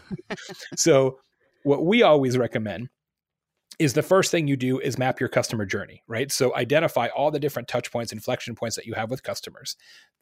so, 0.76 1.18
what 1.64 1.84
we 1.84 2.02
always 2.02 2.36
recommend 2.36 2.88
is 3.82 3.94
the 3.94 4.02
first 4.02 4.30
thing 4.30 4.46
you 4.46 4.56
do 4.56 4.78
is 4.78 4.96
map 4.96 5.18
your 5.18 5.28
customer 5.28 5.66
journey, 5.66 6.04
right? 6.06 6.30
So 6.30 6.54
identify 6.54 7.08
all 7.08 7.32
the 7.32 7.40
different 7.40 7.66
touch 7.66 7.90
points, 7.90 8.12
inflection 8.12 8.54
points 8.54 8.76
that 8.76 8.86
you 8.86 8.94
have 8.94 9.10
with 9.10 9.24
customers. 9.24 9.74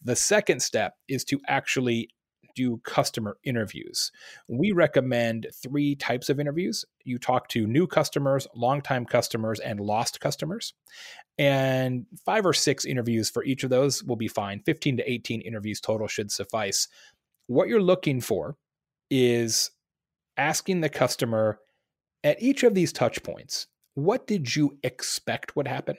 The 0.02 0.16
second 0.16 0.62
step 0.62 0.94
is 1.08 1.24
to 1.26 1.38
actually 1.46 2.08
do 2.56 2.78
customer 2.78 3.36
interviews. 3.44 4.10
We 4.48 4.72
recommend 4.72 5.46
three 5.62 5.94
types 5.94 6.30
of 6.30 6.40
interviews. 6.40 6.86
You 7.04 7.18
talk 7.18 7.48
to 7.48 7.66
new 7.66 7.86
customers, 7.86 8.46
longtime 8.54 9.04
customers, 9.04 9.60
and 9.60 9.78
lost 9.78 10.20
customers. 10.20 10.72
And 11.36 12.06
five 12.24 12.46
or 12.46 12.54
six 12.54 12.86
interviews 12.86 13.28
for 13.28 13.44
each 13.44 13.62
of 13.62 13.68
those 13.68 14.02
will 14.02 14.16
be 14.16 14.26
fine. 14.26 14.62
15 14.64 14.96
to 14.96 15.10
18 15.10 15.42
interviews 15.42 15.82
total 15.82 16.08
should 16.08 16.32
suffice. 16.32 16.88
What 17.46 17.68
you're 17.68 17.82
looking 17.82 18.22
for 18.22 18.56
is 19.10 19.70
asking 20.38 20.80
the 20.80 20.88
customer 20.88 21.58
at 22.24 22.42
each 22.42 22.62
of 22.62 22.74
these 22.74 22.92
touch 22.92 23.22
points, 23.22 23.66
what 23.94 24.26
did 24.26 24.54
you 24.54 24.78
expect 24.82 25.56
would 25.56 25.68
happen? 25.68 25.96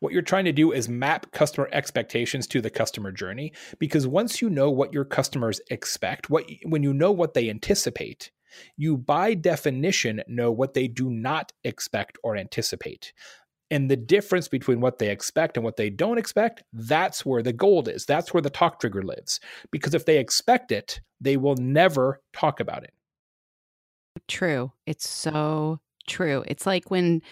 What 0.00 0.12
you're 0.12 0.22
trying 0.22 0.44
to 0.44 0.52
do 0.52 0.72
is 0.72 0.88
map 0.88 1.30
customer 1.32 1.68
expectations 1.72 2.46
to 2.48 2.60
the 2.60 2.70
customer 2.70 3.10
journey 3.10 3.52
because 3.78 4.06
once 4.06 4.40
you 4.40 4.50
know 4.50 4.70
what 4.70 4.92
your 4.92 5.04
customers 5.04 5.60
expect, 5.70 6.30
what 6.30 6.44
when 6.64 6.82
you 6.82 6.92
know 6.92 7.10
what 7.10 7.34
they 7.34 7.48
anticipate, 7.48 8.30
you 8.76 8.96
by 8.96 9.34
definition 9.34 10.22
know 10.28 10.52
what 10.52 10.74
they 10.74 10.88
do 10.88 11.10
not 11.10 11.52
expect 11.64 12.18
or 12.22 12.36
anticipate. 12.36 13.12
And 13.70 13.90
the 13.90 13.96
difference 13.96 14.48
between 14.48 14.80
what 14.80 14.98
they 14.98 15.08
expect 15.08 15.56
and 15.56 15.64
what 15.64 15.78
they 15.78 15.88
don't 15.88 16.18
expect, 16.18 16.62
that's 16.74 17.24
where 17.24 17.42
the 17.42 17.54
gold 17.54 17.88
is. 17.88 18.04
That's 18.04 18.34
where 18.34 18.42
the 18.42 18.50
talk 18.50 18.78
trigger 18.78 19.02
lives. 19.02 19.40
Because 19.70 19.94
if 19.94 20.04
they 20.04 20.18
expect 20.18 20.70
it, 20.70 21.00
they 21.22 21.38
will 21.38 21.56
never 21.56 22.20
talk 22.34 22.60
about 22.60 22.84
it 22.84 22.92
true. 24.28 24.72
It's 24.86 25.08
so 25.08 25.80
true. 26.06 26.44
It's 26.46 26.66
like 26.66 26.90
when 26.90 27.22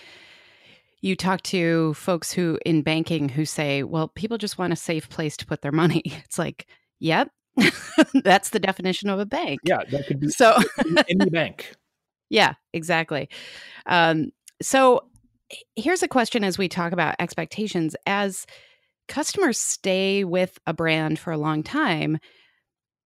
you 1.03 1.17
talk 1.17 1.43
to 1.43 1.95
folks 1.95 2.31
who 2.33 2.59
in 2.67 2.83
banking 2.83 3.29
who 3.29 3.45
say, 3.45 3.83
well, 3.83 4.09
people 4.09 4.39
just 4.39 4.59
want 4.59 4.73
a 4.73 4.77
safe 4.77 5.09
place 5.09 5.37
to 5.39 5.47
put 5.47 5.63
their 5.63 5.73
money. 5.73 6.03
It's 6.25 6.39
like, 6.39 6.67
yep, 6.99 7.31
that's 8.23 8.51
the 8.51 8.61
definition 8.61 9.09
of 9.09 9.19
a 9.19 9.27
bank. 9.27 9.61
Yeah, 9.65 9.83
that 9.91 10.07
could 10.07 10.21
be 10.21 10.29
so 10.29 10.57
any 11.09 11.31
bank. 11.31 11.73
Yeah, 12.33 12.55
exactly. 12.73 13.29
Um, 13.87 14.31
so 14.63 15.09
here's 15.75 16.05
a 16.05 16.07
question 16.07 16.45
as 16.45 16.59
we 16.59 16.69
talk 16.69 16.93
about 16.93 17.17
expectations. 17.19 17.97
As 18.07 18.47
customers 19.09 19.59
stay 19.59 20.23
with 20.23 20.57
a 20.65 20.73
brand 20.73 21.19
for 21.19 21.33
a 21.33 21.39
long 21.39 21.65
time, 21.65 22.19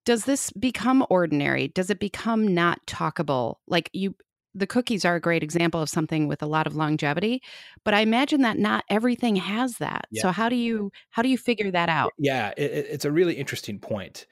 does 0.05 0.25
this 0.25 0.51
become 0.51 1.05
ordinary? 1.09 1.69
Does 1.69 1.89
it 1.89 1.99
become 1.99 2.53
not 2.53 2.85
talkable? 2.85 3.55
Like 3.67 3.89
you 3.93 4.15
the 4.57 4.65
cookies 4.65 5.03
are 5.03 5.15
a 5.15 5.19
great 5.19 5.43
example 5.43 5.81
of 5.81 5.89
something 5.89 6.29
with 6.29 6.41
a 6.41 6.45
lot 6.45 6.65
of 6.65 6.77
longevity, 6.77 7.41
but 7.83 7.93
I 7.93 7.99
imagine 7.99 8.41
that 8.43 8.57
not 8.57 8.85
everything 8.89 9.35
has 9.35 9.79
that. 9.79 10.05
Yeah. 10.11 10.21
So 10.21 10.31
how 10.31 10.47
do 10.47 10.55
you 10.55 10.91
how 11.09 11.21
do 11.21 11.29
you 11.29 11.37
figure 11.37 11.71
that 11.71 11.89
out? 11.89 12.13
Yeah, 12.17 12.53
it, 12.55 12.87
it's 12.89 13.05
a 13.05 13.11
really 13.11 13.33
interesting 13.33 13.79
point 13.79 14.25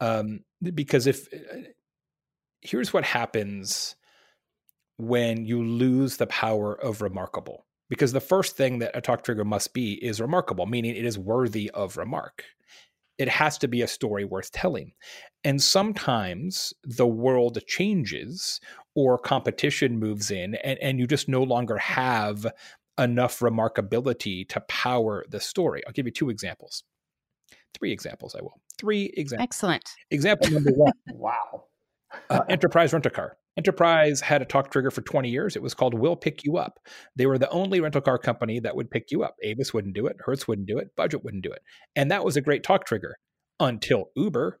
um, 0.00 0.40
because 0.74 1.06
if 1.06 1.32
uh, 1.32 1.58
here's 2.60 2.92
what 2.92 3.04
happens 3.04 3.94
when 4.96 5.46
you 5.46 5.62
lose 5.62 6.16
the 6.16 6.26
power 6.26 6.74
of 6.74 7.00
remarkable, 7.00 7.66
because 7.88 8.12
the 8.12 8.20
first 8.20 8.56
thing 8.56 8.80
that 8.80 8.96
a 8.96 9.00
talk 9.00 9.22
trigger 9.22 9.44
must 9.44 9.74
be 9.74 9.92
is 10.04 10.20
remarkable, 10.20 10.66
meaning 10.66 10.96
it 10.96 11.04
is 11.04 11.16
worthy 11.16 11.70
of 11.70 11.96
remark 11.96 12.44
it 13.18 13.28
has 13.28 13.58
to 13.58 13.68
be 13.68 13.82
a 13.82 13.88
story 13.88 14.24
worth 14.24 14.52
telling. 14.52 14.92
And 15.44 15.62
sometimes 15.62 16.72
the 16.84 17.06
world 17.06 17.58
changes 17.66 18.60
or 18.94 19.18
competition 19.18 19.98
moves 19.98 20.30
in, 20.30 20.54
and, 20.56 20.78
and 20.80 20.98
you 20.98 21.06
just 21.06 21.28
no 21.28 21.42
longer 21.42 21.76
have 21.78 22.46
enough 22.98 23.38
remarkability 23.38 24.48
to 24.48 24.60
power 24.62 25.24
the 25.28 25.40
story. 25.40 25.82
I'll 25.86 25.92
give 25.92 26.06
you 26.06 26.12
two 26.12 26.30
examples. 26.30 26.82
Three 27.74 27.92
examples, 27.92 28.34
I 28.34 28.42
will. 28.42 28.60
Three 28.76 29.12
examples. 29.16 29.44
Excellent. 29.44 29.84
Example 30.10 30.50
number 30.50 30.72
one. 30.72 30.92
wow. 31.12 31.64
uh, 32.30 32.40
Enterprise 32.48 32.92
Rent 32.92 33.06
a 33.06 33.10
Car. 33.10 33.36
Enterprise 33.58 34.20
had 34.20 34.40
a 34.40 34.44
talk 34.44 34.70
trigger 34.70 34.92
for 34.92 35.00
20 35.00 35.28
years. 35.28 35.56
It 35.56 35.62
was 35.62 35.74
called 35.74 35.92
We'll 35.92 36.14
Pick 36.14 36.44
You 36.44 36.58
Up. 36.58 36.78
They 37.16 37.26
were 37.26 37.38
the 37.38 37.50
only 37.50 37.80
rental 37.80 38.00
car 38.00 38.16
company 38.16 38.60
that 38.60 38.76
would 38.76 38.88
pick 38.88 39.10
you 39.10 39.24
up. 39.24 39.34
Avis 39.42 39.74
wouldn't 39.74 39.96
do 39.96 40.06
it. 40.06 40.16
Hertz 40.20 40.46
wouldn't 40.46 40.68
do 40.68 40.78
it. 40.78 40.94
Budget 40.96 41.24
wouldn't 41.24 41.42
do 41.42 41.50
it. 41.50 41.60
And 41.96 42.08
that 42.12 42.24
was 42.24 42.36
a 42.36 42.40
great 42.40 42.62
talk 42.62 42.86
trigger 42.86 43.16
until 43.58 44.10
Uber. 44.14 44.60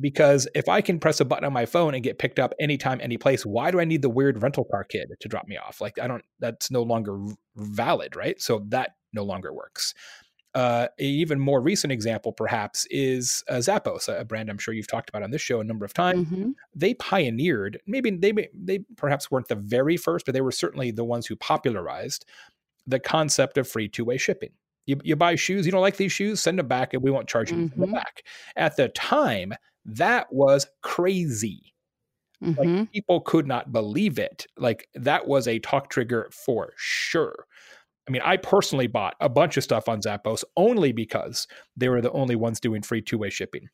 Because 0.00 0.48
if 0.56 0.68
I 0.68 0.80
can 0.80 0.98
press 0.98 1.20
a 1.20 1.24
button 1.24 1.44
on 1.44 1.52
my 1.52 1.66
phone 1.66 1.94
and 1.94 2.02
get 2.02 2.18
picked 2.18 2.40
up 2.40 2.52
anytime, 2.58 3.00
any 3.00 3.16
place, 3.16 3.46
why 3.46 3.70
do 3.70 3.78
I 3.78 3.84
need 3.84 4.02
the 4.02 4.10
weird 4.10 4.42
rental 4.42 4.64
car 4.64 4.82
kid 4.82 5.12
to 5.20 5.28
drop 5.28 5.46
me 5.46 5.56
off? 5.56 5.80
Like, 5.80 6.00
I 6.00 6.08
don't, 6.08 6.24
that's 6.40 6.68
no 6.70 6.82
longer 6.82 7.16
valid, 7.56 8.16
right? 8.16 8.40
So 8.42 8.66
that 8.70 8.90
no 9.12 9.22
longer 9.22 9.52
works. 9.52 9.94
Uh, 10.54 10.88
an 10.98 11.04
even 11.04 11.38
more 11.38 11.60
recent 11.60 11.92
example, 11.92 12.32
perhaps, 12.32 12.86
is 12.90 13.44
uh, 13.48 13.54
Zappos, 13.54 14.08
a 14.08 14.24
brand 14.24 14.50
I'm 14.50 14.58
sure 14.58 14.74
you've 14.74 14.88
talked 14.88 15.08
about 15.08 15.22
on 15.22 15.30
this 15.30 15.40
show 15.40 15.60
a 15.60 15.64
number 15.64 15.84
of 15.84 15.94
times. 15.94 16.26
Mm-hmm. 16.26 16.50
They 16.74 16.94
pioneered, 16.94 17.80
maybe 17.86 18.10
they 18.10 18.48
they 18.52 18.80
perhaps 18.96 19.30
weren't 19.30 19.48
the 19.48 19.54
very 19.54 19.96
first, 19.96 20.26
but 20.26 20.32
they 20.32 20.40
were 20.40 20.50
certainly 20.50 20.90
the 20.90 21.04
ones 21.04 21.26
who 21.26 21.36
popularized 21.36 22.24
the 22.86 22.98
concept 22.98 23.58
of 23.58 23.68
free 23.68 23.88
two 23.88 24.04
way 24.04 24.16
shipping. 24.16 24.50
You, 24.86 24.96
you 25.04 25.14
buy 25.14 25.36
shoes, 25.36 25.66
you 25.66 25.72
don't 25.72 25.82
like 25.82 25.98
these 25.98 26.10
shoes, 26.10 26.40
send 26.40 26.58
them 26.58 26.66
back, 26.66 26.94
and 26.94 27.02
we 27.02 27.12
won't 27.12 27.28
charge 27.28 27.52
you 27.52 27.56
mm-hmm. 27.56 27.80
them 27.80 27.92
back. 27.92 28.24
At 28.56 28.76
the 28.76 28.88
time, 28.88 29.52
that 29.84 30.32
was 30.32 30.66
crazy. 30.82 31.74
Mm-hmm. 32.42 32.60
Like 32.60 32.92
people 32.92 33.20
could 33.20 33.46
not 33.46 33.70
believe 33.70 34.18
it. 34.18 34.46
Like 34.56 34.88
that 34.94 35.28
was 35.28 35.46
a 35.46 35.58
talk 35.58 35.90
trigger 35.90 36.30
for 36.32 36.72
sure. 36.76 37.46
I 38.10 38.12
mean, 38.12 38.22
I 38.24 38.38
personally 38.38 38.88
bought 38.88 39.14
a 39.20 39.28
bunch 39.28 39.56
of 39.56 39.62
stuff 39.62 39.88
on 39.88 40.02
Zappos 40.02 40.42
only 40.56 40.90
because 40.90 41.46
they 41.76 41.88
were 41.88 42.00
the 42.00 42.10
only 42.10 42.34
ones 42.34 42.58
doing 42.58 42.82
free 42.82 43.00
two 43.00 43.18
way 43.18 43.30
shipping. 43.30 43.68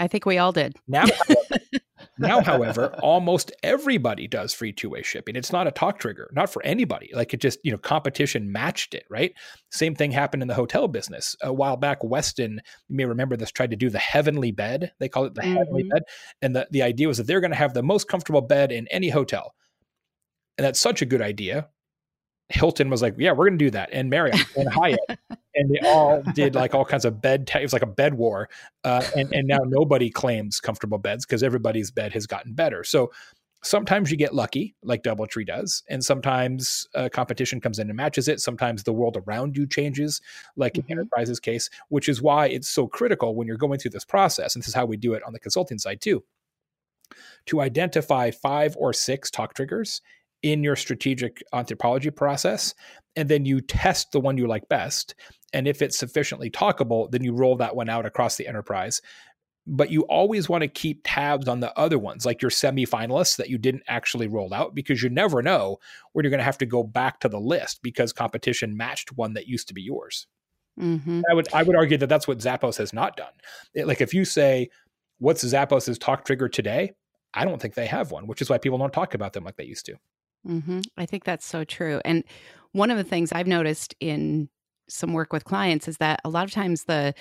I 0.00 0.08
think 0.08 0.26
we 0.26 0.36
all 0.36 0.50
did. 0.50 0.74
Now, 0.88 1.04
however, 1.06 1.60
now, 2.18 2.42
however, 2.42 2.98
almost 3.00 3.52
everybody 3.62 4.26
does 4.26 4.52
free 4.52 4.72
two 4.72 4.90
way 4.90 5.02
shipping. 5.02 5.36
It's 5.36 5.52
not 5.52 5.68
a 5.68 5.70
talk 5.70 6.00
trigger, 6.00 6.28
not 6.32 6.50
for 6.50 6.60
anybody. 6.64 7.10
Like 7.12 7.32
it 7.32 7.40
just, 7.40 7.60
you 7.62 7.70
know, 7.70 7.78
competition 7.78 8.50
matched 8.50 8.94
it, 8.94 9.04
right? 9.08 9.32
Same 9.70 9.94
thing 9.94 10.10
happened 10.10 10.42
in 10.42 10.48
the 10.48 10.54
hotel 10.54 10.88
business. 10.88 11.36
A 11.40 11.52
while 11.52 11.76
back, 11.76 12.00
Westin, 12.02 12.58
you 12.88 12.96
may 12.96 13.04
remember 13.04 13.36
this, 13.36 13.52
tried 13.52 13.70
to 13.70 13.76
do 13.76 13.90
the 13.90 13.98
heavenly 13.98 14.50
bed. 14.50 14.90
They 14.98 15.08
call 15.08 15.24
it 15.24 15.36
the 15.36 15.42
mm-hmm. 15.42 15.56
heavenly 15.56 15.84
bed. 15.84 16.02
And 16.42 16.56
the, 16.56 16.66
the 16.72 16.82
idea 16.82 17.06
was 17.06 17.18
that 17.18 17.28
they're 17.28 17.40
going 17.40 17.52
to 17.52 17.56
have 17.56 17.74
the 17.74 17.82
most 17.84 18.08
comfortable 18.08 18.40
bed 18.40 18.72
in 18.72 18.88
any 18.88 19.08
hotel. 19.08 19.54
And 20.56 20.66
that's 20.66 20.80
such 20.80 21.00
a 21.00 21.06
good 21.06 21.22
idea 21.22 21.68
Hilton 22.48 22.88
was 22.88 23.02
like, 23.02 23.14
"Yeah, 23.18 23.32
we're 23.32 23.48
going 23.48 23.58
to 23.58 23.64
do 23.64 23.70
that," 23.72 23.90
and 23.92 24.08
Marriott 24.08 24.44
and 24.56 24.68
Hyatt, 24.68 25.00
and 25.54 25.70
they 25.70 25.80
all 25.86 26.22
did 26.34 26.54
like 26.54 26.74
all 26.74 26.84
kinds 26.84 27.04
of 27.04 27.20
bed. 27.20 27.46
T- 27.46 27.58
it 27.58 27.62
was 27.62 27.72
like 27.72 27.82
a 27.82 27.86
bed 27.86 28.14
war, 28.14 28.48
uh, 28.84 29.04
and 29.16 29.32
and 29.32 29.46
now 29.46 29.58
nobody 29.64 30.10
claims 30.10 30.60
comfortable 30.60 30.98
beds 30.98 31.26
because 31.26 31.42
everybody's 31.42 31.90
bed 31.90 32.12
has 32.12 32.26
gotten 32.26 32.54
better. 32.54 32.84
So 32.84 33.12
sometimes 33.62 34.10
you 34.10 34.16
get 34.16 34.34
lucky, 34.34 34.74
like 34.82 35.02
DoubleTree 35.02 35.46
does, 35.46 35.82
and 35.90 36.02
sometimes 36.02 36.88
uh, 36.94 37.10
competition 37.12 37.60
comes 37.60 37.78
in 37.78 37.90
and 37.90 37.96
matches 37.96 38.28
it. 38.28 38.40
Sometimes 38.40 38.82
the 38.82 38.92
world 38.92 39.18
around 39.26 39.56
you 39.56 39.66
changes, 39.66 40.22
like 40.56 40.74
mm-hmm. 40.74 40.90
in 40.92 40.98
Enterprise's 40.98 41.40
case, 41.40 41.68
which 41.88 42.08
is 42.08 42.22
why 42.22 42.46
it's 42.46 42.68
so 42.68 42.86
critical 42.86 43.34
when 43.34 43.46
you're 43.46 43.56
going 43.56 43.78
through 43.78 43.90
this 43.90 44.04
process. 44.04 44.54
And 44.54 44.62
this 44.62 44.68
is 44.68 44.74
how 44.74 44.86
we 44.86 44.96
do 44.96 45.12
it 45.12 45.22
on 45.24 45.32
the 45.32 45.40
consulting 45.40 45.78
side 45.78 46.00
too 46.00 46.24
to 47.46 47.60
identify 47.60 48.30
five 48.30 48.76
or 48.76 48.92
six 48.92 49.30
talk 49.30 49.54
triggers 49.54 50.02
in 50.42 50.62
your 50.62 50.76
strategic 50.76 51.42
anthropology 51.52 52.10
process. 52.10 52.74
And 53.16 53.28
then 53.28 53.44
you 53.44 53.60
test 53.60 54.12
the 54.12 54.20
one 54.20 54.38
you 54.38 54.46
like 54.46 54.68
best. 54.68 55.14
And 55.52 55.66
if 55.66 55.82
it's 55.82 55.98
sufficiently 55.98 56.50
talkable, 56.50 57.10
then 57.10 57.24
you 57.24 57.32
roll 57.32 57.56
that 57.56 57.74
one 57.74 57.88
out 57.88 58.06
across 58.06 58.36
the 58.36 58.46
enterprise. 58.46 59.00
But 59.66 59.90
you 59.90 60.02
always 60.02 60.48
want 60.48 60.62
to 60.62 60.68
keep 60.68 61.02
tabs 61.04 61.46
on 61.46 61.60
the 61.60 61.76
other 61.78 61.98
ones, 61.98 62.24
like 62.24 62.40
your 62.40 62.50
semi-finalists 62.50 63.36
that 63.36 63.50
you 63.50 63.58
didn't 63.58 63.82
actually 63.86 64.26
roll 64.26 64.54
out, 64.54 64.74
because 64.74 65.02
you 65.02 65.10
never 65.10 65.42
know 65.42 65.78
when 66.12 66.24
you're 66.24 66.30
going 66.30 66.38
to 66.38 66.44
have 66.44 66.58
to 66.58 66.66
go 66.66 66.82
back 66.82 67.20
to 67.20 67.28
the 67.28 67.40
list 67.40 67.80
because 67.82 68.12
competition 68.12 68.76
matched 68.76 69.12
one 69.12 69.34
that 69.34 69.46
used 69.46 69.68
to 69.68 69.74
be 69.74 69.82
yours. 69.82 70.26
Mm-hmm. 70.80 71.22
I 71.28 71.34
would 71.34 71.52
I 71.52 71.62
would 71.64 71.76
argue 71.76 71.98
that 71.98 72.06
that's 72.08 72.28
what 72.28 72.38
Zappos 72.38 72.78
has 72.78 72.92
not 72.92 73.16
done. 73.16 73.32
It, 73.74 73.86
like 73.88 74.00
if 74.00 74.14
you 74.14 74.24
say, 74.24 74.70
"What's 75.18 75.42
Zappos's 75.42 75.98
talk 75.98 76.24
trigger 76.24 76.48
today?" 76.48 76.92
I 77.34 77.44
don't 77.44 77.60
think 77.60 77.74
they 77.74 77.86
have 77.86 78.10
one, 78.10 78.26
which 78.26 78.40
is 78.40 78.48
why 78.48 78.58
people 78.58 78.78
don't 78.78 78.92
talk 78.92 79.14
about 79.14 79.32
them 79.32 79.44
like 79.44 79.56
they 79.56 79.64
used 79.64 79.86
to. 79.86 79.96
Mm-hmm. 80.46 80.80
I 80.96 81.06
think 81.06 81.24
that's 81.24 81.46
so 81.46 81.64
true. 81.64 82.00
And 82.04 82.24
one 82.72 82.90
of 82.90 82.96
the 82.96 83.04
things 83.04 83.32
I've 83.32 83.46
noticed 83.46 83.94
in 84.00 84.48
some 84.88 85.12
work 85.12 85.32
with 85.32 85.44
clients 85.44 85.88
is 85.88 85.98
that 85.98 86.20
a 86.24 86.28
lot 86.28 86.44
of 86.44 86.50
times 86.50 86.84
the 86.84 87.14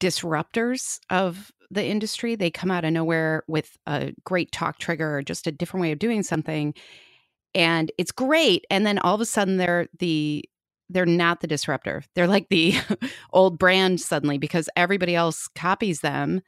disruptors 0.00 1.00
of 1.10 1.52
the 1.70 1.84
industry 1.84 2.34
they 2.34 2.50
come 2.50 2.70
out 2.70 2.84
of 2.84 2.92
nowhere 2.92 3.42
with 3.48 3.76
a 3.86 4.12
great 4.24 4.52
talk 4.52 4.78
trigger 4.78 5.16
or 5.16 5.22
just 5.22 5.46
a 5.46 5.52
different 5.52 5.82
way 5.82 5.92
of 5.92 5.98
doing 5.98 6.22
something 6.22 6.74
and 7.54 7.90
it's 7.98 8.12
great 8.12 8.64
and 8.70 8.86
then 8.86 8.98
all 8.98 9.14
of 9.14 9.20
a 9.20 9.24
sudden 9.24 9.56
they're 9.56 9.86
the 9.98 10.44
they're 10.90 11.06
not 11.06 11.40
the 11.40 11.46
disruptor 11.46 12.02
they're 12.14 12.28
like 12.28 12.48
the 12.48 12.74
old 13.32 13.58
brand 13.58 14.00
suddenly 14.00 14.38
because 14.38 14.68
everybody 14.76 15.14
else 15.14 15.48
copies 15.54 16.00
them 16.00 16.42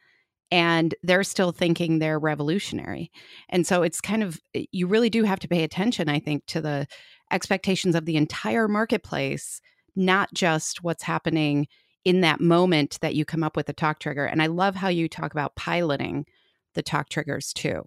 and 0.50 0.94
they're 1.02 1.24
still 1.24 1.52
thinking 1.52 1.98
they're 1.98 2.18
revolutionary. 2.18 3.11
And 3.48 3.66
so 3.66 3.82
it's 3.82 4.00
kind 4.00 4.22
of, 4.22 4.40
eh, 4.54 4.64
you 4.72 4.87
really 4.87 5.11
do 5.11 5.24
have 5.24 5.40
to 5.40 5.48
pay 5.48 5.64
attention, 5.64 6.09
I 6.09 6.18
think, 6.20 6.46
to 6.46 6.61
the 6.61 6.87
expectations 7.30 7.94
of 7.94 8.04
the 8.04 8.16
entire 8.16 8.68
marketplace, 8.68 9.61
not 9.96 10.32
just 10.35 10.82
what's 10.82 11.02
happening 11.02 11.66
in 12.04 12.20
that 12.20 12.40
moment 12.40 12.98
that 13.00 13.16
you 13.16 13.24
come 13.24 13.42
up 13.42 13.56
with 13.56 13.68
a 13.68 13.72
talk 13.72 13.98
trigger. 13.98 14.24
And 14.24 14.40
I 14.40 14.46
love 14.46 14.76
how 14.76 14.88
you 14.88 15.09
talk 15.09 15.32
about 15.32 15.56
piloting 15.56 16.24
the 16.74 16.82
talk 16.82 17.09
triggers 17.09 17.52
too. 17.52 17.82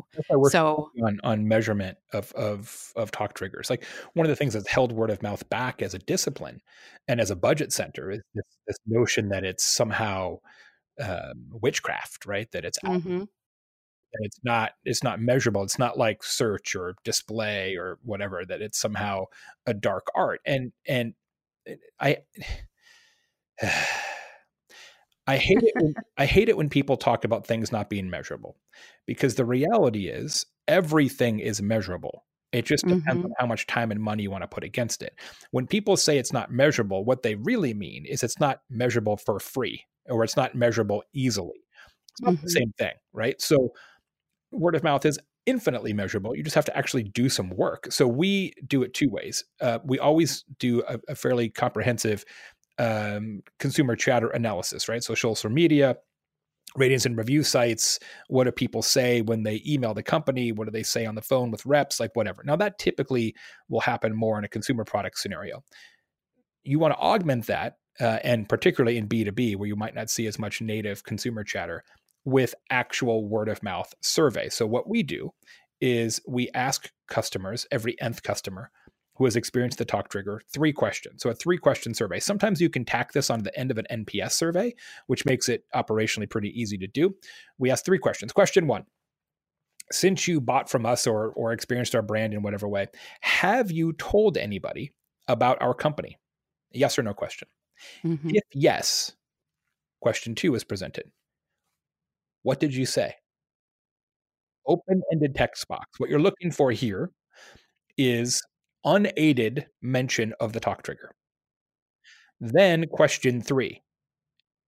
So 0.50 0.90
on, 1.06 1.20
on 1.24 1.48
measurement 1.48 1.98
of, 2.12 2.34
of 2.34 2.92
of 2.96 3.12
talk 3.12 3.36
triggers, 3.36 3.70
like 3.70 3.86
one 4.16 4.26
of 4.26 4.30
the 4.30 4.36
things 4.36 4.54
that's 4.54 4.68
held 4.68 4.92
word 4.92 5.12
of 5.12 5.24
mouth 5.24 5.48
back 5.50 5.82
as 5.82 5.94
a 5.94 6.00
discipline 6.00 6.60
and 7.08 7.22
as 7.22 7.32
a 7.32 7.36
budget 7.36 7.72
center 7.72 8.12
is 8.12 8.20
this, 8.34 8.46
this 8.68 8.78
notion 8.88 9.30
that 9.30 9.46
it's 9.46 9.64
somehow 9.64 10.40
um, 11.00 11.46
witchcraft, 11.52 12.26
right? 12.26 12.52
That 12.52 12.66
it's 12.66 12.80
mm-hmm. 12.80 13.24
it's 14.14 14.40
not 14.44 14.72
it's 14.84 15.04
not 15.04 15.22
measurable. 15.22 15.64
It's 15.64 15.80
not 15.80 15.98
like 15.98 16.24
search 16.24 16.76
or 16.76 16.96
display 17.04 17.76
or 17.76 18.00
whatever. 18.04 18.46
That 18.46 18.62
it's 18.62 18.80
somehow 18.80 19.26
a 19.66 19.74
dark 19.74 20.08
art. 20.16 20.42
And 20.46 20.72
and 20.88 21.14
eh, 21.68 21.76
I. 22.00 22.18
I 25.28 25.38
hate 25.38 25.62
it. 25.62 25.74
When, 25.76 25.94
I 26.18 26.26
hate 26.26 26.50
it 26.50 26.58
when 26.58 26.70
people 26.70 26.98
talk 26.98 27.24
about 27.24 27.46
things 27.46 27.72
not 27.72 27.88
being 27.88 28.10
measurable, 28.10 28.58
because 29.06 29.36
the 29.36 29.46
reality 29.46 30.08
is 30.08 30.48
everything 30.68 31.40
is 31.40 31.62
measurable. 31.62 32.26
It 32.52 32.66
just 32.66 32.84
depends 32.84 33.06
mm-hmm. 33.06 33.26
on 33.26 33.34
how 33.38 33.46
much 33.46 33.68
time 33.68 33.92
and 33.92 34.02
money 34.02 34.24
you 34.24 34.32
want 34.32 34.42
to 34.42 34.48
put 34.48 34.64
against 34.64 35.04
it. 35.04 35.14
When 35.52 35.68
people 35.68 35.98
say 35.98 36.18
it's 36.18 36.34
not 36.34 36.52
measurable, 36.52 37.06
what 37.06 37.22
they 37.22 37.36
really 37.36 37.76
mean 37.76 38.06
is 38.06 38.24
it's 38.24 38.40
not 38.40 38.62
measurable 38.72 39.18
for 39.18 39.40
free 39.40 39.86
or 40.10 40.24
it's 40.24 40.38
not 40.38 40.56
measurable 40.56 41.04
easily. 41.14 41.62
It's 42.12 42.22
not 42.22 42.34
mm-hmm. 42.34 42.44
the 42.44 42.50
same 42.50 42.74
thing, 42.78 42.94
right? 43.14 43.40
So 43.42 43.74
word 44.52 44.76
of 44.76 44.84
mouth 44.84 45.06
is 45.06 45.20
infinitely 45.46 45.94
measurable. 45.94 46.36
You 46.36 46.44
just 46.44 46.56
have 46.56 46.66
to 46.66 46.78
actually 46.78 47.04
do 47.04 47.30
some 47.30 47.50
work. 47.50 47.92
So 47.92 48.08
we 48.08 48.54
do 48.68 48.84
it 48.84 48.94
two 48.94 49.10
ways. 49.10 49.44
Uh, 49.62 49.80
we 49.84 50.00
always 50.00 50.44
do 50.60 50.84
a, 50.88 51.00
a 51.08 51.16
fairly 51.16 51.50
comprehensive 51.50 52.26
um, 52.78 53.42
consumer 53.58 53.96
chatter 53.96 54.30
analysis, 54.30 54.88
right? 54.88 55.04
So 55.04 55.16
social 55.16 55.50
media, 55.50 55.98
ratings 56.76 57.06
and 57.06 57.18
review 57.18 57.42
sites 57.44 58.00
what 58.28 58.44
do 58.44 58.52
people 58.52 58.82
say 58.82 59.22
when 59.22 59.44
they 59.44 59.62
email 59.66 59.94
the 59.94 60.04
company 60.04 60.52
what 60.52 60.66
do 60.66 60.72
they 60.72 60.84
say 60.84 61.06
on 61.06 61.16
the 61.16 61.22
phone 61.22 61.50
with 61.50 61.66
reps 61.66 62.00
like 62.00 62.16
whatever 62.16 62.44
now 62.46 62.56
that 62.56 62.78
typically 62.78 63.34
will 63.70 63.80
happen 63.80 64.16
more 64.16 64.38
in 64.38 64.44
a 64.44 64.48
consumer 64.48 64.84
product 64.84 65.18
scenario 65.18 65.64
you 66.64 66.78
want 66.78 66.94
to 66.94 67.00
augment 67.00 67.48
that 67.48 67.78
uh, 68.00 68.20
and 68.24 68.48
particularly 68.50 68.98
in 68.98 69.08
b2b 69.08 69.56
where 69.56 69.68
you 69.68 69.76
might 69.76 69.96
not 69.96 70.10
see 70.10 70.28
as 70.28 70.40
much 70.40 70.62
native 70.62 71.04
consumer 71.04 71.44
chatter 71.44 71.84
with 72.26 72.54
actual 72.70 73.28
word 73.28 73.50
of 73.50 73.64
mouth 73.64 73.94
survey 74.02 74.50
so 74.50 74.66
what 74.66 74.90
we 74.90 75.04
do 75.04 75.32
is 75.82 76.22
we 76.28 76.50
ask 76.54 76.92
customers 77.08 77.66
every 77.72 78.00
nth 78.02 78.22
customer 78.24 78.72
who 79.20 79.26
has 79.26 79.36
experienced 79.36 79.78
the 79.78 79.86
talk 79.86 80.10
trigger 80.10 80.42
three 80.52 80.72
questions. 80.72 81.22
So 81.22 81.30
a 81.30 81.34
three 81.34 81.58
question 81.58 81.94
survey. 81.94 82.22
Sometimes 82.22 82.62
you 82.62 82.70
can 82.70 82.86
tack 82.86 83.12
this 83.12 83.30
on 83.30 83.44
the 83.44 83.58
end 83.60 83.70
of 83.70 83.78
an 83.78 83.86
NPS 83.92 84.32
survey, 84.32 84.74
which 85.08 85.26
makes 85.26 85.50
it 85.50 85.66
operationally 85.76 86.30
pretty 86.30 86.50
easy 86.60 86.78
to 86.78 86.88
do. 86.88 87.14
We 87.58 87.70
ask 87.70 87.84
three 87.84 88.00
questions. 88.00 88.32
Question 88.32 88.66
one. 88.66 88.86
Since 89.92 90.28
you 90.28 90.40
bought 90.40 90.70
from 90.70 90.86
us 90.86 91.06
or, 91.06 91.32
or 91.32 91.52
experienced 91.52 91.96
our 91.96 92.02
brand 92.02 92.34
in 92.34 92.44
whatever 92.44 92.68
way, 92.70 92.88
have 93.20 93.72
you 93.72 93.92
told 93.94 94.38
anybody 94.38 94.94
about 95.28 95.62
our 95.62 95.74
company? 95.74 96.18
Yes 96.72 96.98
or 96.98 97.04
no 97.04 97.14
question. 97.14 97.50
Mm-hmm. 98.04 98.32
If 98.34 98.44
yes, 98.54 99.14
question 100.02 100.36
two 100.36 100.56
is 100.56 100.64
presented. 100.64 101.12
What 102.44 102.60
did 102.60 102.74
you 102.74 102.86
say? 102.86 103.16
Open 104.68 105.02
ended 105.12 105.36
text 105.36 105.68
box. 105.68 106.00
What 106.00 106.10
you're 106.10 106.20
looking 106.20 106.52
for 106.52 106.72
here 106.72 107.12
is 107.98 108.42
unaided 108.86 109.68
mention 109.82 110.34
of 110.40 110.54
the 110.54 110.60
talk 110.60 110.84
trigger. 110.84 111.12
Then, 112.40 112.86
question 112.88 113.42
three 113.42 113.82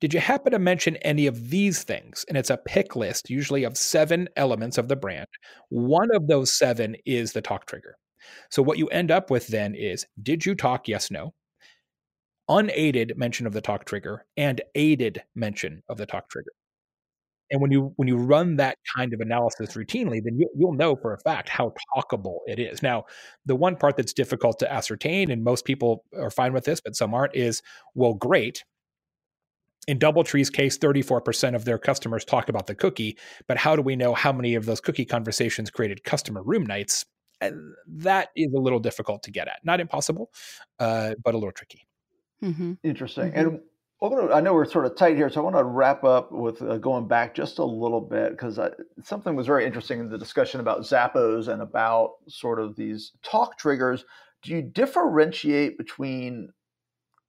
Did 0.02 0.14
you 0.14 0.20
happen 0.20 0.52
to 0.52 0.60
mention 0.60 0.98
any 0.98 1.28
of 1.28 1.50
these 1.50 1.84
things? 1.84 2.26
And 2.28 2.38
it's 2.38 2.50
a 2.50 2.58
pick 2.58 2.96
list, 2.96 3.30
usually 3.30 3.64
of 3.64 3.78
seven 3.78 4.28
elements 4.36 4.78
of 4.78 4.88
the 4.90 4.96
brand. 4.96 5.28
One 5.70 6.14
of 6.14 6.28
those 6.28 6.58
seven 6.58 6.96
is 7.06 7.32
the 7.32 7.42
talk 7.42 7.66
trigger. 7.66 7.96
So, 8.50 8.62
what 8.62 8.78
you 8.78 8.88
end 8.88 9.12
up 9.12 9.32
with 9.32 9.48
then 9.48 9.76
is 9.76 10.06
Did 10.22 10.46
you 10.46 10.56
talk? 10.56 10.88
Yes, 10.88 11.12
no. 11.12 11.34
Unaided 12.52 13.18
mention 13.18 13.48
of 13.48 13.54
the 13.54 13.62
talk 13.62 13.86
trigger 13.86 14.26
and 14.36 14.60
aided 14.76 15.24
mention 15.36 15.82
of 15.88 15.98
the 15.98 16.06
talk 16.06 16.30
trigger. 16.30 16.52
And 17.50 17.62
when 17.62 17.72
you 17.72 17.94
when 17.96 18.10
you 18.10 18.18
run 18.18 18.58
that 18.58 18.78
kind 18.96 19.14
of 19.14 19.22
analysis 19.22 19.74
routinely, 19.76 20.22
then 20.22 20.38
you, 20.38 20.50
you'll 20.54 20.74
know 20.74 20.98
for 20.98 21.14
a 21.14 21.20
fact 21.20 21.48
how 21.48 21.74
talkable 21.96 22.40
it 22.48 22.60
is. 22.60 22.84
Now, 22.84 23.06
the 23.46 23.56
one 23.56 23.78
part 23.78 23.96
that's 23.96 24.14
difficult 24.14 24.60
to 24.60 24.72
ascertain, 24.72 25.32
and 25.32 25.46
most 25.46 25.64
people 25.64 26.04
are 26.18 26.30
fine 26.30 26.52
with 26.52 26.66
this, 26.66 26.82
but 26.82 26.96
some 26.96 27.14
aren't, 27.14 27.36
is 27.36 27.62
well, 27.96 28.14
great. 28.14 28.66
In 29.88 29.98
DoubleTree's 29.98 30.50
case, 30.50 30.78
34% 30.78 31.56
of 31.56 31.66
their 31.66 31.80
customers 31.80 32.24
talk 32.24 32.50
about 32.50 32.68
the 32.68 32.76
cookie, 32.76 33.18
but 33.48 33.58
how 33.58 33.76
do 33.76 33.82
we 33.82 33.96
know 33.96 34.14
how 34.14 34.32
many 34.32 34.56
of 34.56 34.66
those 34.66 34.80
cookie 34.80 35.06
conversations 35.06 35.72
created 35.72 36.04
customer 36.04 36.44
room 36.44 36.66
nights? 36.66 37.06
And 37.42 37.74
that 37.88 38.30
is 38.36 38.54
a 38.54 38.60
little 38.60 38.80
difficult 38.80 39.24
to 39.24 39.32
get 39.32 39.48
at. 39.48 39.60
Not 39.64 39.80
impossible, 39.80 40.30
uh, 40.80 41.16
but 41.24 41.34
a 41.34 41.38
little 41.38 41.52
tricky. 41.52 41.88
Mm-hmm. 42.44 42.74
Interesting. 42.84 43.32
Mm-hmm. 43.32 43.40
And 43.40 43.62
I 44.34 44.42
know 44.42 44.56
we're 44.56 44.66
sort 44.66 44.88
of 44.88 44.96
tight 44.96 45.16
here, 45.16 45.30
so 45.30 45.42
I 45.42 45.44
want 45.44 45.58
to 45.58 45.64
wrap 45.64 46.04
up 46.04 46.32
with 46.32 46.60
uh, 46.64 46.78
going 46.78 47.08
back 47.08 47.36
just 47.36 47.60
a 47.60 47.64
little 47.64 48.02
bit 48.02 48.32
because 48.32 48.60
something 49.04 49.36
was 49.36 49.46
very 49.46 49.64
interesting 49.64 50.00
in 50.00 50.10
the 50.10 50.18
discussion 50.18 50.60
about 50.60 50.82
Zappos 50.82 51.48
and 51.48 51.62
about 51.62 52.14
sort 52.28 52.60
of 52.60 52.76
these 52.76 53.12
talk 53.22 53.60
triggers. 53.60 54.04
Do 54.42 54.54
you 54.54 54.64
differentiate 54.64 55.78
between, 55.78 56.52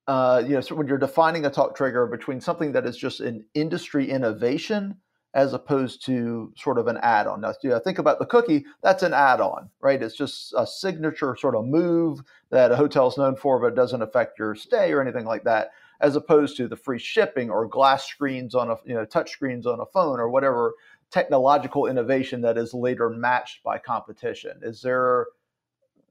uh, 0.07 0.43
you 0.47 0.55
know, 0.55 0.63
so 0.63 0.75
when 0.75 0.87
you're 0.87 0.97
defining 0.97 1.45
a 1.45 1.51
talk 1.51 1.77
trigger 1.77 2.07
between 2.07 2.41
something 2.41 2.73
that 2.73 2.87
is 2.87 2.97
just 2.97 3.21
an 3.21 3.45
industry 3.53 4.09
innovation 4.11 4.97
as 5.35 5.55
opposed 5.55 6.05
to 6.07 6.53
sort 6.57 6.79
of 6.79 6.89
an 6.89 6.99
add-on? 6.99 7.41
Now, 7.41 7.55
know, 7.65 7.79
think 7.79 7.99
about 7.99 8.19
the 8.19 8.27
cookie. 8.27 8.65
That's 8.83 9.03
an 9.03 9.15
add-on, 9.15 9.71
right? 9.81 10.03
It's 10.03 10.17
just 10.17 10.55
a 10.57 10.67
signature 10.67 11.37
sort 11.39 11.55
of 11.55 11.65
move 11.65 12.21
that 12.51 12.73
a 12.73 12.77
hotel 12.77 13.09
is 13.09 13.17
known 13.17 13.37
for, 13.37 13.59
but 13.59 13.69
it 13.69 13.77
doesn't 13.77 14.03
affect 14.03 14.39
your 14.39 14.55
stay 14.55 14.93
or 14.93 15.01
anything 15.01 15.25
like 15.25 15.45
that 15.45 15.71
as 16.03 16.17
opposed 16.17 16.57
to 16.57 16.67
the 16.67 16.77
free 16.77 16.99
shipping 16.99 17.49
or 17.49 17.67
glass 17.67 18.07
screens 18.07 18.55
on 18.55 18.71
a 18.71 18.77
you 18.85 18.95
know 18.95 19.05
touch 19.05 19.31
screens 19.31 19.67
on 19.67 19.81
a 19.81 19.87
phone 19.87 20.21
or 20.21 20.29
whatever 20.29 20.75
technological 21.11 21.87
innovation 21.87 22.41
that 22.43 22.59
is 22.59 22.75
later 22.75 23.09
matched 23.09 23.63
by 23.63 23.79
competition 23.79 24.59
is 24.63 24.83
there 24.83 25.27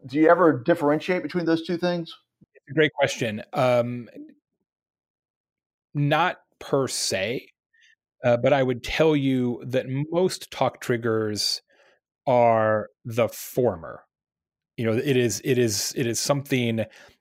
do 0.08 0.18
you 0.18 0.30
ever 0.30 0.58
differentiate 0.58 1.22
between 1.22 1.46
those 1.46 1.66
two 1.68 1.78
things 1.78 2.18
great 2.74 2.94
question 2.94 3.44
um, 3.54 4.10
not 5.94 6.40
per 6.60 6.88
se 6.88 7.51
uh, 8.24 8.38
but 8.38 8.54
i 8.54 8.64
would 8.64 8.84
tell 8.84 9.16
you 9.16 9.62
that 9.66 9.86
most 10.12 10.52
talk 10.52 10.82
triggers 10.82 11.62
are 12.28 12.88
the 13.06 13.28
former 13.30 14.04
you 14.78 14.86
know 14.86 14.94
it 14.94 15.18
is 15.18 15.42
it 15.44 15.58
is 15.58 15.94
it 15.96 16.08
is 16.08 16.20
something 16.20 16.78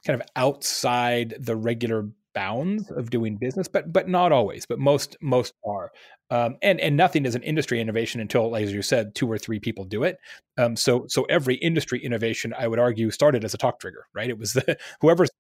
kind 0.07 0.21
of 0.21 0.23
outside 0.37 1.35
the 1.39 1.57
regular 1.57 2.09
bounds 2.35 2.91
of 2.91 3.11
doing 3.11 3.37
business, 3.37 3.69
but 3.69 3.93
but 3.93 4.09
not 4.09 4.33
always, 4.33 4.67
but 4.67 4.79
most 4.79 5.17
most 5.21 5.55
are. 5.67 5.91
Um, 6.31 6.57
and 6.63 6.81
and 6.81 6.97
nothing 6.97 7.27
is 7.27 7.35
an 7.35 7.43
industry 7.43 7.81
innovation 7.81 8.21
until, 8.21 8.55
as 8.57 8.73
you 8.73 8.83
said, 8.83 9.15
two 9.15 9.31
or 9.31 9.39
three 9.39 9.59
people 9.59 9.85
do 9.85 10.05
it. 10.05 10.19
Um, 10.59 10.77
so 10.77 11.07
so 11.09 11.25
every 11.25 11.57
industry 11.57 12.03
innovation, 12.03 12.55
I 12.57 12.69
would 12.69 12.79
argue, 12.79 13.11
started 13.11 13.45
as 13.45 13.55
a 13.55 13.59
talk 13.59 13.81
trigger, 13.81 14.07
right? 14.15 14.31
It 14.31 14.39
was 14.39 14.53
the, 14.53 14.79
whoever 15.01 15.25
has 15.25 15.31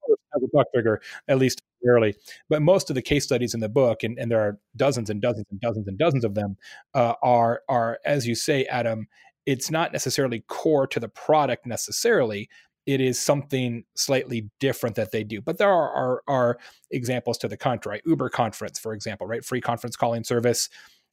a 0.42 0.56
talk 0.56 0.66
trigger, 0.74 1.00
at 1.28 1.38
least 1.38 1.62
early. 1.86 2.14
But 2.48 2.62
most 2.62 2.90
of 2.90 2.94
the 2.94 3.02
case 3.02 3.24
studies 3.24 3.54
in 3.54 3.60
the 3.60 3.68
book, 3.68 4.02
and, 4.02 4.18
and 4.18 4.30
there 4.30 4.40
are 4.40 4.58
dozens 4.76 5.10
and 5.10 5.20
dozens 5.20 5.46
and 5.50 5.60
dozens 5.60 5.88
and 5.88 5.98
dozens 5.98 6.24
of 6.24 6.34
them, 6.34 6.56
uh, 6.94 7.14
are 7.22 7.62
are 7.68 7.98
as 8.04 8.26
you 8.26 8.34
say, 8.34 8.64
Adam. 8.66 9.06
It's 9.46 9.70
not 9.70 9.92
necessarily 9.92 10.44
core 10.48 10.86
to 10.88 11.00
the 11.00 11.08
product 11.08 11.66
necessarily, 11.66 12.48
it 12.86 13.00
is 13.00 13.20
something 13.20 13.84
slightly 13.94 14.50
different 14.58 14.96
that 14.96 15.12
they 15.12 15.22
do. 15.22 15.40
But 15.40 15.58
there 15.58 15.70
are, 15.70 15.90
are, 15.92 16.22
are 16.26 16.58
examples 16.90 17.38
to 17.38 17.48
the 17.48 17.56
contrary. 17.56 18.00
Uber 18.04 18.30
Conference, 18.30 18.78
for 18.78 18.92
example, 18.94 19.26
right? 19.26 19.44
Free 19.44 19.60
conference 19.60 19.96
calling 19.96 20.24
service. 20.24 20.68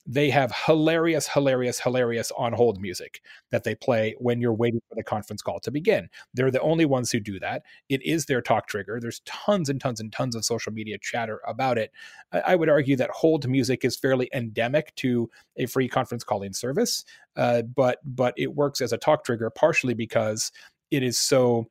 They 0.10 0.30
have 0.30 0.54
hilarious, 0.66 1.28
hilarious, 1.28 1.82
hilarious 1.82 2.32
on 2.38 2.54
hold 2.54 2.80
music 2.80 3.22
that 3.52 3.66
they 3.66 3.76
play 3.76 4.16
when 4.20 4.40
you're 4.40 4.54
waiting 4.54 4.82
for 4.88 4.96
the 4.96 5.04
conference 5.04 5.42
call 5.42 5.60
to 5.60 5.70
begin. 5.70 6.08
They're 6.34 6.50
the 6.50 6.62
only 6.62 6.86
ones 6.86 7.12
who 7.12 7.20
do 7.20 7.40
that. 7.42 7.64
It 7.90 8.02
is 8.06 8.26
their 8.26 8.42
talk 8.42 8.68
trigger. 8.68 9.00
There's 9.02 9.20
tons 9.26 9.68
and 9.70 9.82
tons 9.82 10.00
and 10.00 10.12
tons 10.12 10.34
of 10.34 10.46
social 10.46 10.72
media 10.72 10.98
chatter 10.98 11.42
about 11.46 11.78
it. 11.78 11.92
I 12.32 12.56
would 12.56 12.70
argue 12.70 12.96
that 12.96 13.10
hold 13.10 13.50
music 13.50 13.84
is 13.84 13.98
fairly 13.98 14.30
endemic 14.34 14.96
to 14.96 15.30
a 15.58 15.66
free 15.66 15.90
conference 15.90 16.24
calling 16.24 16.54
service, 16.54 17.04
uh, 17.36 17.64
but 17.64 18.00
but 18.06 18.34
it 18.38 18.56
works 18.56 18.80
as 18.80 18.94
a 18.94 18.98
talk 18.98 19.26
trigger 19.26 19.50
partially 19.50 19.94
because 19.94 20.54
it 20.90 21.04
is 21.04 21.18
so 21.18 21.70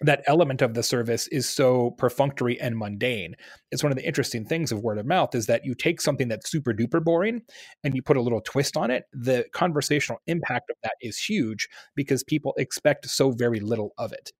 that 0.00 0.22
element 0.26 0.60
of 0.60 0.74
the 0.74 0.82
service 0.82 1.28
is 1.28 1.48
so 1.48 1.92
perfunctory 1.92 2.60
and 2.60 2.76
mundane. 2.76 3.36
It's 3.70 3.82
one 3.82 3.92
of 3.92 3.96
the 3.96 4.06
interesting 4.06 4.44
things 4.44 4.72
of 4.72 4.80
word 4.80 4.98
of 4.98 5.06
mouth 5.06 5.34
is 5.34 5.46
that 5.46 5.64
you 5.64 5.74
take 5.74 6.00
something 6.00 6.28
that's 6.28 6.50
super 6.50 6.72
duper 6.72 7.02
boring 7.02 7.42
and 7.84 7.94
you 7.94 8.02
put 8.02 8.16
a 8.16 8.22
little 8.22 8.40
twist 8.40 8.76
on 8.76 8.90
it. 8.90 9.04
The 9.12 9.44
conversational 9.52 10.20
impact 10.26 10.70
of 10.70 10.76
that 10.82 10.94
is 11.00 11.16
huge 11.18 11.68
because 11.94 12.24
people 12.24 12.54
expect 12.58 13.08
so 13.08 13.30
very 13.30 13.60
little 13.60 13.92
of 13.96 14.12
it. 14.12 14.32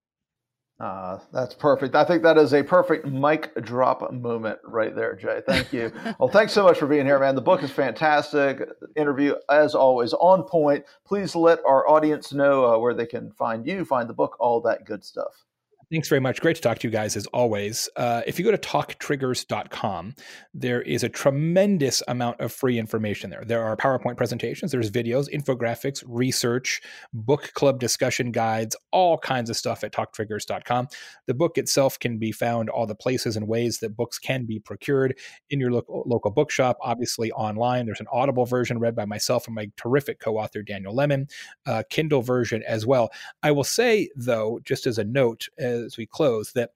Uh, 0.80 1.18
that's 1.32 1.54
perfect. 1.54 1.94
I 1.94 2.04
think 2.04 2.24
that 2.24 2.36
is 2.36 2.52
a 2.52 2.62
perfect 2.62 3.06
mic 3.06 3.54
drop 3.62 4.12
moment 4.12 4.58
right 4.64 4.94
there, 4.94 5.14
Jay. 5.14 5.40
Thank 5.46 5.72
you. 5.72 5.92
well, 6.18 6.28
thanks 6.28 6.52
so 6.52 6.64
much 6.64 6.78
for 6.78 6.86
being 6.86 7.06
here, 7.06 7.18
man. 7.20 7.36
The 7.36 7.40
book 7.40 7.62
is 7.62 7.70
fantastic. 7.70 8.68
Interview, 8.96 9.36
as 9.48 9.74
always, 9.74 10.12
on 10.14 10.42
point. 10.42 10.84
Please 11.06 11.36
let 11.36 11.60
our 11.64 11.88
audience 11.88 12.32
know 12.32 12.66
uh, 12.66 12.78
where 12.78 12.92
they 12.92 13.06
can 13.06 13.30
find 13.30 13.66
you, 13.66 13.84
find 13.84 14.08
the 14.08 14.14
book, 14.14 14.36
all 14.40 14.60
that 14.62 14.84
good 14.84 15.04
stuff. 15.04 15.44
Thanks 15.90 16.08
very 16.08 16.20
much. 16.20 16.40
Great 16.40 16.56
to 16.56 16.62
talk 16.62 16.78
to 16.78 16.88
you 16.88 16.92
guys 16.92 17.16
as 17.16 17.26
always. 17.28 17.88
Uh, 17.96 18.22
if 18.26 18.38
you 18.38 18.44
go 18.44 18.50
to 18.50 18.58
talktriggers.com, 18.58 20.14
there 20.54 20.80
is 20.82 21.02
a 21.02 21.08
tremendous 21.08 22.02
amount 22.08 22.40
of 22.40 22.52
free 22.52 22.78
information 22.78 23.30
there. 23.30 23.44
There 23.44 23.62
are 23.62 23.76
PowerPoint 23.76 24.16
presentations, 24.16 24.72
there's 24.72 24.90
videos, 24.90 25.28
infographics, 25.32 26.02
research, 26.06 26.80
book 27.12 27.52
club 27.54 27.80
discussion 27.80 28.32
guides, 28.32 28.76
all 28.92 29.18
kinds 29.18 29.50
of 29.50 29.56
stuff 29.56 29.84
at 29.84 29.92
talktriggers.com. 29.92 30.88
The 31.26 31.34
book 31.34 31.58
itself 31.58 31.98
can 31.98 32.18
be 32.18 32.32
found 32.32 32.70
all 32.70 32.86
the 32.86 32.94
places 32.94 33.36
and 33.36 33.46
ways 33.46 33.78
that 33.80 33.96
books 33.96 34.18
can 34.18 34.46
be 34.46 34.60
procured 34.60 35.18
in 35.50 35.60
your 35.60 35.70
local, 35.70 36.04
local 36.06 36.30
bookshop, 36.30 36.78
obviously 36.82 37.30
online. 37.32 37.86
There's 37.86 38.00
an 38.00 38.06
Audible 38.12 38.46
version 38.46 38.78
read 38.78 38.96
by 38.96 39.04
myself 39.04 39.46
and 39.46 39.54
my 39.54 39.70
terrific 39.76 40.20
co 40.20 40.38
author, 40.38 40.62
Daniel 40.62 40.94
Lemin, 40.94 41.28
uh, 41.66 41.82
Kindle 41.90 42.22
version 42.22 42.62
as 42.66 42.86
well. 42.86 43.10
I 43.42 43.50
will 43.50 43.64
say, 43.64 44.08
though, 44.16 44.60
just 44.64 44.86
as 44.86 44.98
a 44.98 45.04
note, 45.04 45.48
uh, 45.60 45.73
as 45.74 45.96
we 45.96 46.06
close 46.06 46.52
that 46.52 46.70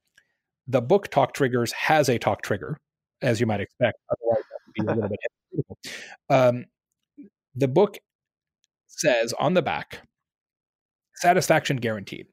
the 0.66 0.82
book 0.82 1.08
Talk 1.08 1.32
Triggers 1.34 1.72
has 1.72 2.08
a 2.08 2.18
talk 2.18 2.42
trigger, 2.42 2.78
as 3.22 3.40
you 3.40 3.46
might 3.46 3.60
expect. 3.60 3.98
Otherwise, 4.10 4.42
that 4.50 4.58
would 4.66 4.74
be 4.74 4.92
a 4.92 4.94
little 4.94 5.08
bit 5.08 5.18
um, 6.28 6.66
the 7.54 7.68
book 7.68 7.98
says 8.86 9.32
on 9.38 9.54
the 9.54 9.62
back 9.62 10.00
satisfaction 11.16 11.78
guaranteed. 11.78 12.26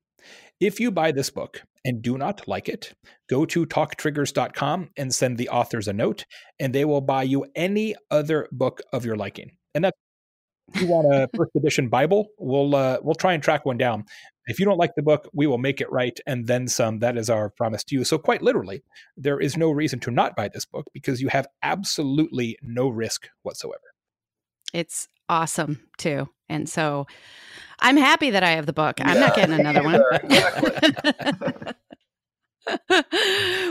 If 0.60 0.80
you 0.80 0.92
buy 0.92 1.12
this 1.12 1.30
book 1.30 1.64
and 1.84 2.02
do 2.02 2.18
not 2.18 2.48
like 2.48 2.70
it, 2.70 2.94
go 3.30 3.46
to 3.46 3.66
talktriggers.com 3.66 4.90
and 4.96 5.14
send 5.14 5.38
the 5.38 5.50
authors 5.50 5.88
a 5.88 5.94
note, 5.94 6.26
and 6.60 6.74
they 6.74 6.86
will 6.86 7.02
buy 7.02 7.24
you 7.24 7.46
any 7.56 7.96
other 8.10 8.48
book 8.52 8.82
of 8.94 9.06
your 9.06 9.16
liking. 9.16 9.52
And 9.74 9.84
that's 9.84 9.98
if 10.74 10.82
you 10.82 10.88
want 10.88 11.14
a 11.14 11.30
first 11.36 11.52
edition 11.56 11.90
Bible, 11.90 12.28
we'll 12.40 12.76
uh, 12.76 12.98
we'll 13.02 13.16
try 13.16 13.34
and 13.34 13.44
track 13.44 13.66
one 13.66 13.78
down. 13.78 14.06
If 14.48 14.60
you 14.60 14.66
don't 14.66 14.78
like 14.78 14.96
the 14.96 15.02
book, 15.02 15.28
we 15.34 15.48
will 15.48 15.58
make 15.58 15.82
it 15.82 15.92
right 15.92 16.18
and 16.28 16.48
then 16.48 16.68
some. 16.68 17.00
That 17.00 17.18
is 17.18 17.30
our 17.30 17.50
promise 17.50 17.84
to 17.86 17.96
you. 17.96 18.04
So 18.04 18.18
quite 18.18 18.42
literally, 18.42 18.84
there 19.18 19.40
is 19.40 19.58
no 19.58 19.72
reason 19.72 20.00
to 20.02 20.12
not 20.12 20.36
buy 20.36 20.50
this 20.50 20.66
book 20.66 20.88
because 20.94 21.22
you 21.22 21.30
have 21.30 21.48
absolutely 21.64 22.58
no 22.62 22.90
risk 22.90 23.30
whatsoever. 23.44 23.82
It's 24.74 25.08
awesome 25.30 25.88
too. 25.98 26.30
And 26.50 26.70
so 26.70 27.08
I'm 27.80 27.98
happy 27.98 28.30
that 28.30 28.44
I 28.44 28.52
have 28.52 28.66
the 28.66 28.74
book. 28.74 29.00
I'm 29.02 29.20
not 29.20 29.36
getting 29.36 29.60
another 29.60 29.84
one. 29.84 30.02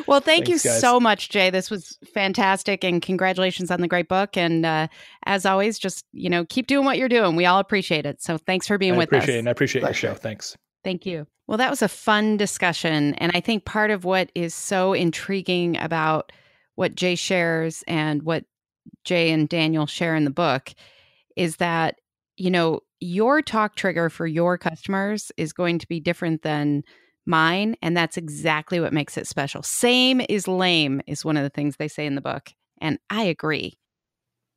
well, 0.06 0.20
thank 0.20 0.46
Thanks, 0.46 0.64
you 0.64 0.70
guys. 0.70 0.80
so 0.80 1.00
much, 1.00 1.28
Jay. 1.28 1.50
This 1.50 1.70
was 1.70 1.98
fantastic, 2.12 2.84
and 2.84 3.02
congratulations 3.02 3.70
on 3.70 3.80
the 3.80 3.88
great 3.88 4.08
book. 4.08 4.36
And 4.36 4.64
uh, 4.64 4.88
as 5.26 5.44
always, 5.44 5.78
just 5.78 6.04
you 6.12 6.30
know, 6.30 6.44
keep 6.44 6.66
doing 6.66 6.84
what 6.84 6.98
you're 6.98 7.08
doing. 7.08 7.36
We 7.36 7.46
all 7.46 7.58
appreciate 7.58 8.06
it. 8.06 8.22
So 8.22 8.38
thanks 8.38 8.66
for 8.66 8.78
being 8.78 8.94
I 8.94 8.98
with 8.98 9.08
appreciate 9.08 9.34
us. 9.34 9.36
It, 9.36 9.38
and 9.40 9.48
I 9.48 9.52
appreciate 9.52 9.82
Thanks. 9.82 10.02
your 10.02 10.12
show. 10.12 10.18
Thanks. 10.18 10.56
Thank 10.84 11.06
you. 11.06 11.26
Well, 11.46 11.58
that 11.58 11.70
was 11.70 11.82
a 11.82 11.88
fun 11.88 12.36
discussion, 12.36 13.14
and 13.16 13.32
I 13.34 13.40
think 13.40 13.64
part 13.64 13.90
of 13.90 14.04
what 14.04 14.30
is 14.34 14.54
so 14.54 14.92
intriguing 14.92 15.76
about 15.78 16.32
what 16.76 16.94
Jay 16.94 17.14
shares 17.14 17.84
and 17.86 18.22
what 18.22 18.44
Jay 19.04 19.30
and 19.30 19.48
Daniel 19.48 19.86
share 19.86 20.14
in 20.14 20.24
the 20.24 20.30
book 20.30 20.72
is 21.36 21.56
that 21.56 21.96
you 22.36 22.50
know 22.50 22.80
your 23.00 23.42
talk 23.42 23.76
trigger 23.76 24.08
for 24.08 24.26
your 24.26 24.56
customers 24.56 25.30
is 25.36 25.52
going 25.52 25.78
to 25.78 25.88
be 25.88 26.00
different 26.00 26.42
than 26.42 26.82
mine. 27.26 27.76
And 27.82 27.96
that's 27.96 28.16
exactly 28.16 28.80
what 28.80 28.92
makes 28.92 29.16
it 29.16 29.26
special. 29.26 29.62
Same 29.62 30.20
is 30.28 30.48
lame, 30.48 31.00
is 31.06 31.24
one 31.24 31.36
of 31.36 31.42
the 31.42 31.50
things 31.50 31.76
they 31.76 31.88
say 31.88 32.06
in 32.06 32.14
the 32.14 32.20
book. 32.20 32.52
And 32.80 32.98
I 33.10 33.24
agree. 33.24 33.78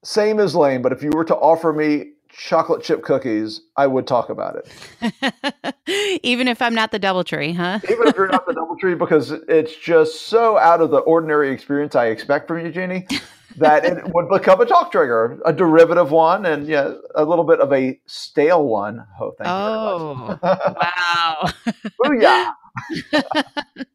Same 0.04 0.40
is 0.40 0.56
lame, 0.56 0.82
but 0.82 0.92
if 0.92 1.02
you 1.02 1.12
were 1.14 1.26
to 1.26 1.36
offer 1.36 1.74
me 1.74 2.12
chocolate 2.30 2.84
chip 2.84 3.04
cookies, 3.04 3.62
I 3.76 3.88
would 3.88 4.06
talk 4.06 4.30
about 4.30 4.58
it. 4.58 6.20
Even 6.24 6.48
if 6.48 6.62
I'm 6.62 6.76
not 6.76 6.92
the 6.92 7.00
Doubletree, 7.00 7.56
huh? 7.56 7.80
Even 7.90 8.08
if 8.08 8.16
you're 8.16 8.28
not 8.28 8.46
the 8.46 8.54
Doubletree, 8.54 8.98
because 9.00 9.32
it's 9.32 9.76
just 9.76 10.28
so 10.28 10.58
out 10.58 10.82
of 10.82 10.92
the 10.92 11.00
ordinary 11.00 11.52
experience 11.52 11.96
I 11.96 12.08
expect 12.08 12.48
from 12.48 12.66
you, 12.66 12.72
Jeannie 12.72 13.08
that 13.58 13.86
it 13.86 14.14
would 14.14 14.30
become 14.30 14.62
a 14.62 14.66
talk 14.66 14.92
trigger, 14.92 15.40
a 15.46 15.52
derivative 15.52 16.12
one, 16.12 16.46
and 16.46 16.68
yeah, 16.68 16.94
a 17.16 17.26
little 17.26 17.44
bit 17.44 17.60
of 17.60 17.74
a 17.74 18.00
stale 18.06 18.66
one. 18.66 19.06
Oh, 19.20 19.32
thank 19.38 19.50
oh, 19.50 20.30
you 20.30 20.40
wow. 20.44 21.50
Booyah. 22.02 22.52
but 23.12 23.44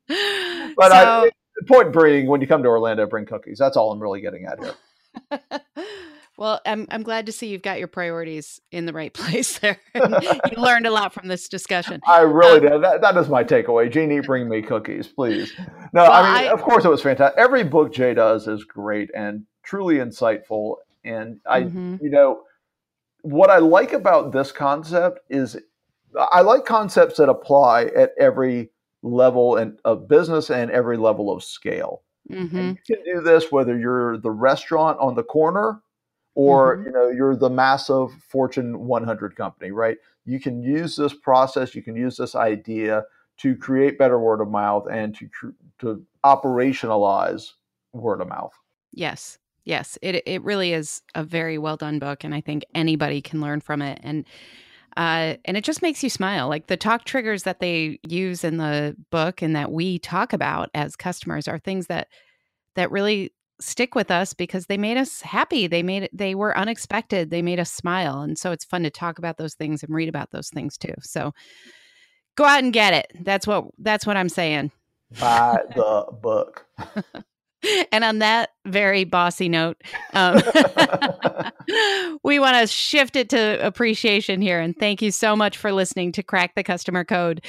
so, 0.09 0.95
I, 0.95 1.31
point 1.67 1.95
being, 1.95 2.27
when 2.27 2.41
you 2.41 2.47
come 2.47 2.63
to 2.63 2.69
Orlando, 2.69 3.07
bring 3.07 3.27
cookies. 3.27 3.59
That's 3.59 3.77
all 3.77 3.93
I'm 3.93 4.01
really 4.01 4.21
getting 4.21 4.47
at 4.47 4.59
here. 4.61 5.41
Well, 6.39 6.61
I'm 6.67 6.87
I'm 6.91 7.03
glad 7.03 7.27
to 7.27 7.33
see 7.33 7.49
you've 7.49 7.63
got 7.63 7.79
your 7.79 7.89
priorities 7.89 8.61
in 8.71 8.87
the 8.87 8.93
right 8.93 9.13
place 9.15 9.59
there. 9.59 9.79
you 9.95 10.41
learned 10.57 10.87
a 10.87 10.91
lot 10.91 11.13
from 11.13 11.29
this 11.29 11.49
discussion. 11.49 12.01
I 12.07 12.23
really 12.23 12.67
um, 12.67 12.73
did. 12.73 12.83
That, 12.83 13.01
that 13.03 13.17
is 13.17 13.29
my 13.29 13.45
takeaway. 13.45 13.93
Jeannie, 13.93 14.21
bring 14.21 14.49
me 14.49 14.63
cookies, 14.63 15.07
please. 15.07 15.53
No, 15.93 16.03
well, 16.03 16.13
I 16.13 16.23
mean, 16.23 16.49
I, 16.49 16.53
of 16.53 16.63
course, 16.63 16.85
it 16.85 16.89
was 16.89 17.03
fantastic. 17.03 17.39
Every 17.39 17.65
book 17.65 17.93
Jay 17.93 18.15
does 18.15 18.49
is 18.49 18.65
great 18.65 19.11
and 19.15 19.45
truly 19.63 19.97
insightful. 19.97 20.77
And 21.05 21.41
I, 21.47 21.63
mm-hmm. 21.63 21.97
you 22.01 22.11
know, 22.11 22.43
what 23.21 23.51
I 23.51 23.59
like 23.59 23.93
about 23.93 24.33
this 24.33 24.53
concept 24.53 25.21
is 25.29 25.57
I 26.17 26.41
like 26.43 26.65
concepts 26.65 27.17
that 27.17 27.29
apply 27.29 27.85
at 27.97 28.13
every 28.19 28.71
level 29.03 29.57
in, 29.57 29.79
of 29.85 30.09
business 30.09 30.51
and 30.51 30.71
every 30.71 30.97
level 30.97 31.33
of 31.33 31.43
scale. 31.43 32.03
Mm-hmm. 32.31 32.57
you 32.57 32.77
can 32.87 33.05
do 33.05 33.21
this 33.21 33.51
whether 33.51 33.77
you're 33.77 34.17
the 34.17 34.31
restaurant 34.31 34.97
on 35.01 35.17
the 35.17 35.25
corner 35.25 35.83
or 36.37 36.77
mm-hmm. 36.77 36.87
you 36.87 36.93
know 36.93 37.09
you're 37.09 37.35
the 37.35 37.51
massive 37.51 38.13
fortune 38.29 38.79
100 38.79 39.35
company 39.35 39.73
right 39.73 39.99
you 40.25 40.39
can 40.39 40.63
use 40.63 40.95
this 40.95 41.13
process 41.13 41.75
you 41.75 41.83
can 41.83 41.97
use 41.97 42.17
this 42.17 42.37
idea 42.37 43.03
to 43.39 43.57
create 43.57 43.99
better 43.99 44.21
word 44.21 44.41
of 44.41 44.49
mouth 44.49 44.87
and 44.91 45.17
to 45.17 45.29
to 45.81 46.01
operationalize 46.25 47.51
word 47.93 48.21
of 48.21 48.29
mouth 48.29 48.53
yes 48.93 49.39
yes 49.65 49.99
it 50.01 50.23
it 50.25 50.43
really 50.43 50.73
is 50.73 51.03
a 51.17 51.25
very 51.25 51.59
well 51.59 51.77
done 51.77 51.99
book 51.99 52.23
and 52.23 52.35
i 52.35 52.41
think 52.41 52.65
anybody 52.75 53.21
can 53.21 53.41
learn 53.41 53.61
from 53.61 53.83
it 53.83 53.99
and 54.05 54.25
uh, 54.97 55.35
and 55.45 55.57
it 55.57 55.65
just 55.65 55.83
makes 55.83 56.03
you 56.03 56.11
smile. 56.11 56.49
Like 56.49 56.67
the 56.67 56.77
talk 56.77 57.05
triggers 57.05 57.45
that 57.45 57.61
they 57.61 57.99
use 58.07 58.45
in 58.45 58.57
the 58.57 58.97
book 59.11 59.43
and 59.43 59.57
that 59.57 59.73
we 59.73 59.99
talk 59.99 60.33
about 60.33 60.71
as 60.75 60.97
customers 60.97 61.49
are 61.49 61.59
things 61.59 61.87
that 61.87 62.09
that 62.75 62.91
really 62.91 63.33
stick 63.61 63.95
with 63.95 64.11
us 64.11 64.35
because 64.35 64.67
they 64.67 64.77
made 64.77 64.97
us 64.97 65.21
happy. 65.23 65.67
They 65.67 65.83
made 65.83 66.05
it, 66.05 66.11
they 66.13 66.35
were 66.35 66.57
unexpected. 66.57 67.31
They 67.31 67.43
made 67.43 67.61
us 67.61 67.71
smile. 67.71 68.21
And 68.21 68.39
so 68.39 68.51
it's 68.53 68.65
fun 68.65 68.83
to 68.83 68.91
talk 68.91 69.19
about 69.19 69.39
those 69.39 69.55
things 69.55 69.83
and 69.83 69.95
read 69.95 70.09
about 70.09 70.31
those 70.31 70.49
things 70.51 70.77
too. 70.77 70.95
So 71.01 71.33
go 72.37 72.45
out 72.45 72.63
and 72.63 72.73
get 72.73 72.95
it. 72.95 73.13
That's 73.21 73.47
what 73.47 73.67
that's 73.79 74.07
what 74.07 74.17
I'm 74.17 74.29
saying. 74.29 74.73
Buy 75.21 75.59
the 75.75 76.07
book. 76.21 76.67
and 77.93 78.05
on 78.05 78.19
that 78.19 78.51
very 78.65 79.05
bossy 79.05 79.49
note, 79.49 79.81
um, 80.15 80.37
we 82.23 82.39
want 82.39 82.57
to 82.57 82.67
shift 82.67 83.17
it 83.17 83.29
to 83.31 83.65
appreciation 83.65 84.41
here. 84.41 84.61
And 84.61 84.77
thank 84.77 85.03
you 85.03 85.11
so 85.11 85.35
much 85.35 85.57
for 85.57 85.73
listening 85.73 86.13
to 86.13 86.23
Crack 86.23 86.55
the 86.55 86.63
Customer 86.63 87.05
Code. 87.05 87.45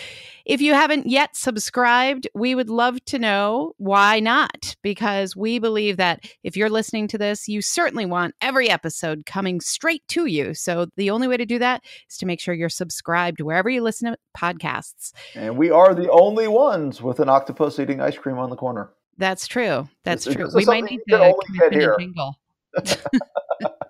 If 0.46 0.62
you 0.62 0.74
haven't 0.74 1.08
yet 1.08 1.36
subscribed, 1.36 2.28
we 2.34 2.54
would 2.54 2.70
love 2.70 3.04
to 3.06 3.20
know 3.20 3.74
why 3.78 4.20
not, 4.20 4.76
because 4.82 5.36
we 5.36 5.60
believe 5.60 5.98
that 5.98 6.26
if 6.44 6.58
you're 6.58 6.70
listening 6.70 7.08
to 7.10 7.18
this, 7.18 7.48
you 7.48 7.62
certainly 7.62 8.06
want 8.06 8.36
every 8.42 8.70
episode 8.70 9.26
coming 9.26 9.62
straight 9.62 10.04
to 10.10 10.26
you. 10.26 10.54
So 10.54 10.88
the 10.98 11.10
only 11.12 11.28
way 11.28 11.38
to 11.38 11.46
do 11.46 11.60
that 11.60 11.84
is 12.10 12.18
to 12.18 12.26
make 12.26 12.40
sure 12.40 12.54
you're 12.54 12.70
subscribed 12.70 13.40
wherever 13.42 13.70
you 13.70 13.82
listen 13.82 14.12
to 14.12 14.18
podcasts. 14.38 15.14
And 15.36 15.58
we 15.58 15.70
are 15.70 15.96
the 15.96 16.12
only 16.12 16.48
ones 16.48 17.02
with 17.02 17.20
an 17.20 17.30
octopus 17.30 17.80
eating 17.80 18.02
ice 18.02 18.18
cream 18.18 18.38
on 18.38 18.50
the 18.50 18.56
corner. 18.56 18.92
That's 19.18 19.48
true. 19.48 19.88
That's 20.04 20.26
true. 20.26 20.50
We 20.54 20.66
might 20.66 20.86
need 20.86 21.02
to 21.10 21.36
commission 21.46 21.90
a 21.90 21.98
jingle. 21.98 22.40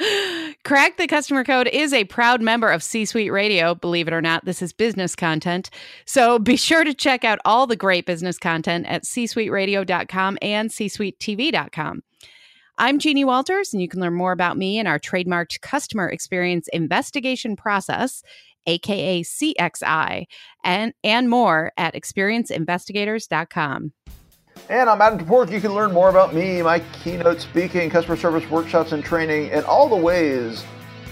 Crack 0.64 0.96
the 0.96 1.06
Customer 1.06 1.44
Code 1.44 1.68
is 1.68 1.92
a 1.92 2.04
proud 2.04 2.40
member 2.40 2.68
of 2.68 2.82
C 2.82 3.04
Suite 3.04 3.32
Radio. 3.32 3.74
Believe 3.74 4.08
it 4.08 4.14
or 4.14 4.22
not, 4.22 4.44
this 4.44 4.62
is 4.62 4.72
business 4.72 5.14
content. 5.14 5.70
So 6.04 6.38
be 6.38 6.56
sure 6.56 6.84
to 6.84 6.94
check 6.94 7.24
out 7.24 7.38
all 7.44 7.66
the 7.66 7.76
great 7.76 8.06
business 8.06 8.38
content 8.38 8.86
at 8.86 9.04
csuiteradio.com 9.04 10.38
and 10.40 10.70
csuitetv.com. 10.70 12.02
I'm 12.78 12.98
Jeannie 12.98 13.24
Walters, 13.24 13.74
and 13.74 13.82
you 13.82 13.88
can 13.88 14.00
learn 14.00 14.14
more 14.14 14.32
about 14.32 14.56
me 14.56 14.78
and 14.78 14.88
our 14.88 14.98
trademarked 14.98 15.60
customer 15.60 16.08
experience 16.08 16.66
investigation 16.68 17.54
process, 17.54 18.22
aka 18.66 19.22
CXI, 19.22 20.24
and, 20.64 20.94
and 21.04 21.28
more 21.28 21.72
at 21.76 21.94
experienceinvestigators.com. 21.94 23.92
And 24.68 24.88
I'm 24.88 25.00
Adam 25.00 25.18
Toporek. 25.18 25.50
You 25.50 25.60
can 25.60 25.74
learn 25.74 25.92
more 25.92 26.10
about 26.10 26.34
me, 26.34 26.62
my 26.62 26.80
keynote 26.92 27.40
speaking, 27.40 27.90
customer 27.90 28.16
service 28.16 28.48
workshops, 28.48 28.92
and 28.92 29.02
training, 29.04 29.50
and 29.50 29.64
all 29.64 29.88
the 29.88 29.96
ways 29.96 30.64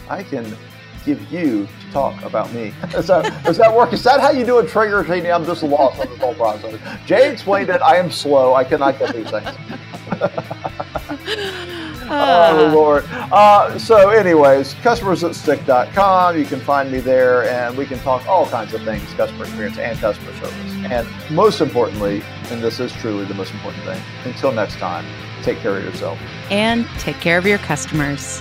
I 0.09 0.23
can 0.23 0.57
give 1.05 1.33
you 1.33 1.67
to 1.67 1.93
talk 1.93 2.23
about 2.23 2.53
me. 2.53 2.73
so, 3.03 3.23
does 3.45 3.59
that 3.59 3.75
work? 3.75 3.93
Is 3.93 4.05
that 4.05 4.21
how 4.21 4.31
you 4.31 4.45
do 4.45 4.59
a 4.59 4.67
trigger 4.67 5.03
training? 5.03 5.33
I'm 5.33 5.45
just 5.45 5.63
lost 5.63 6.01
on 6.01 6.09
this 6.09 6.19
whole 6.19 6.35
process. 6.35 6.79
Jay 7.07 7.33
explained 7.33 7.71
it. 7.71 7.83
I 7.83 7.97
am 7.97 8.11
slow. 8.11 8.55
I 8.55 8.65
cannot 8.65 8.99
get 8.99 9.15
these 9.15 9.31
things. 9.31 9.49
oh, 12.11 12.71
Lord. 12.75 13.05
Uh, 13.11 13.79
so, 13.79 14.11
anyways, 14.11 14.75
customersthatstick.com. 14.75 16.39
You 16.39 16.45
can 16.45 16.61
find 16.61 16.91
me 16.91 17.01
there, 17.01 17.49
and 17.49 17.77
we 17.77 17.87
can 17.87 17.99
talk 18.01 18.27
all 18.27 18.47
kinds 18.47 18.75
of 18.75 18.83
things 18.83 19.13
customer 19.15 19.45
experience 19.45 19.79
and 19.79 19.99
customer 19.99 20.33
service. 20.35 20.73
And 20.91 21.09
most 21.35 21.61
importantly, 21.61 22.23
and 22.51 22.63
this 22.63 22.81
is 22.81 22.93
truly 22.93 23.25
the 23.25 23.35
most 23.35 23.53
important 23.53 23.85
thing, 23.85 24.03
until 24.25 24.53
next 24.53 24.77
time, 24.77 25.05
take 25.43 25.59
care 25.59 25.77
of 25.77 25.85
yourself. 25.85 26.19
And 26.51 26.87
take 26.99 27.21
care 27.21 27.39
of 27.39 27.47
your 27.47 27.59
customers. 27.59 28.41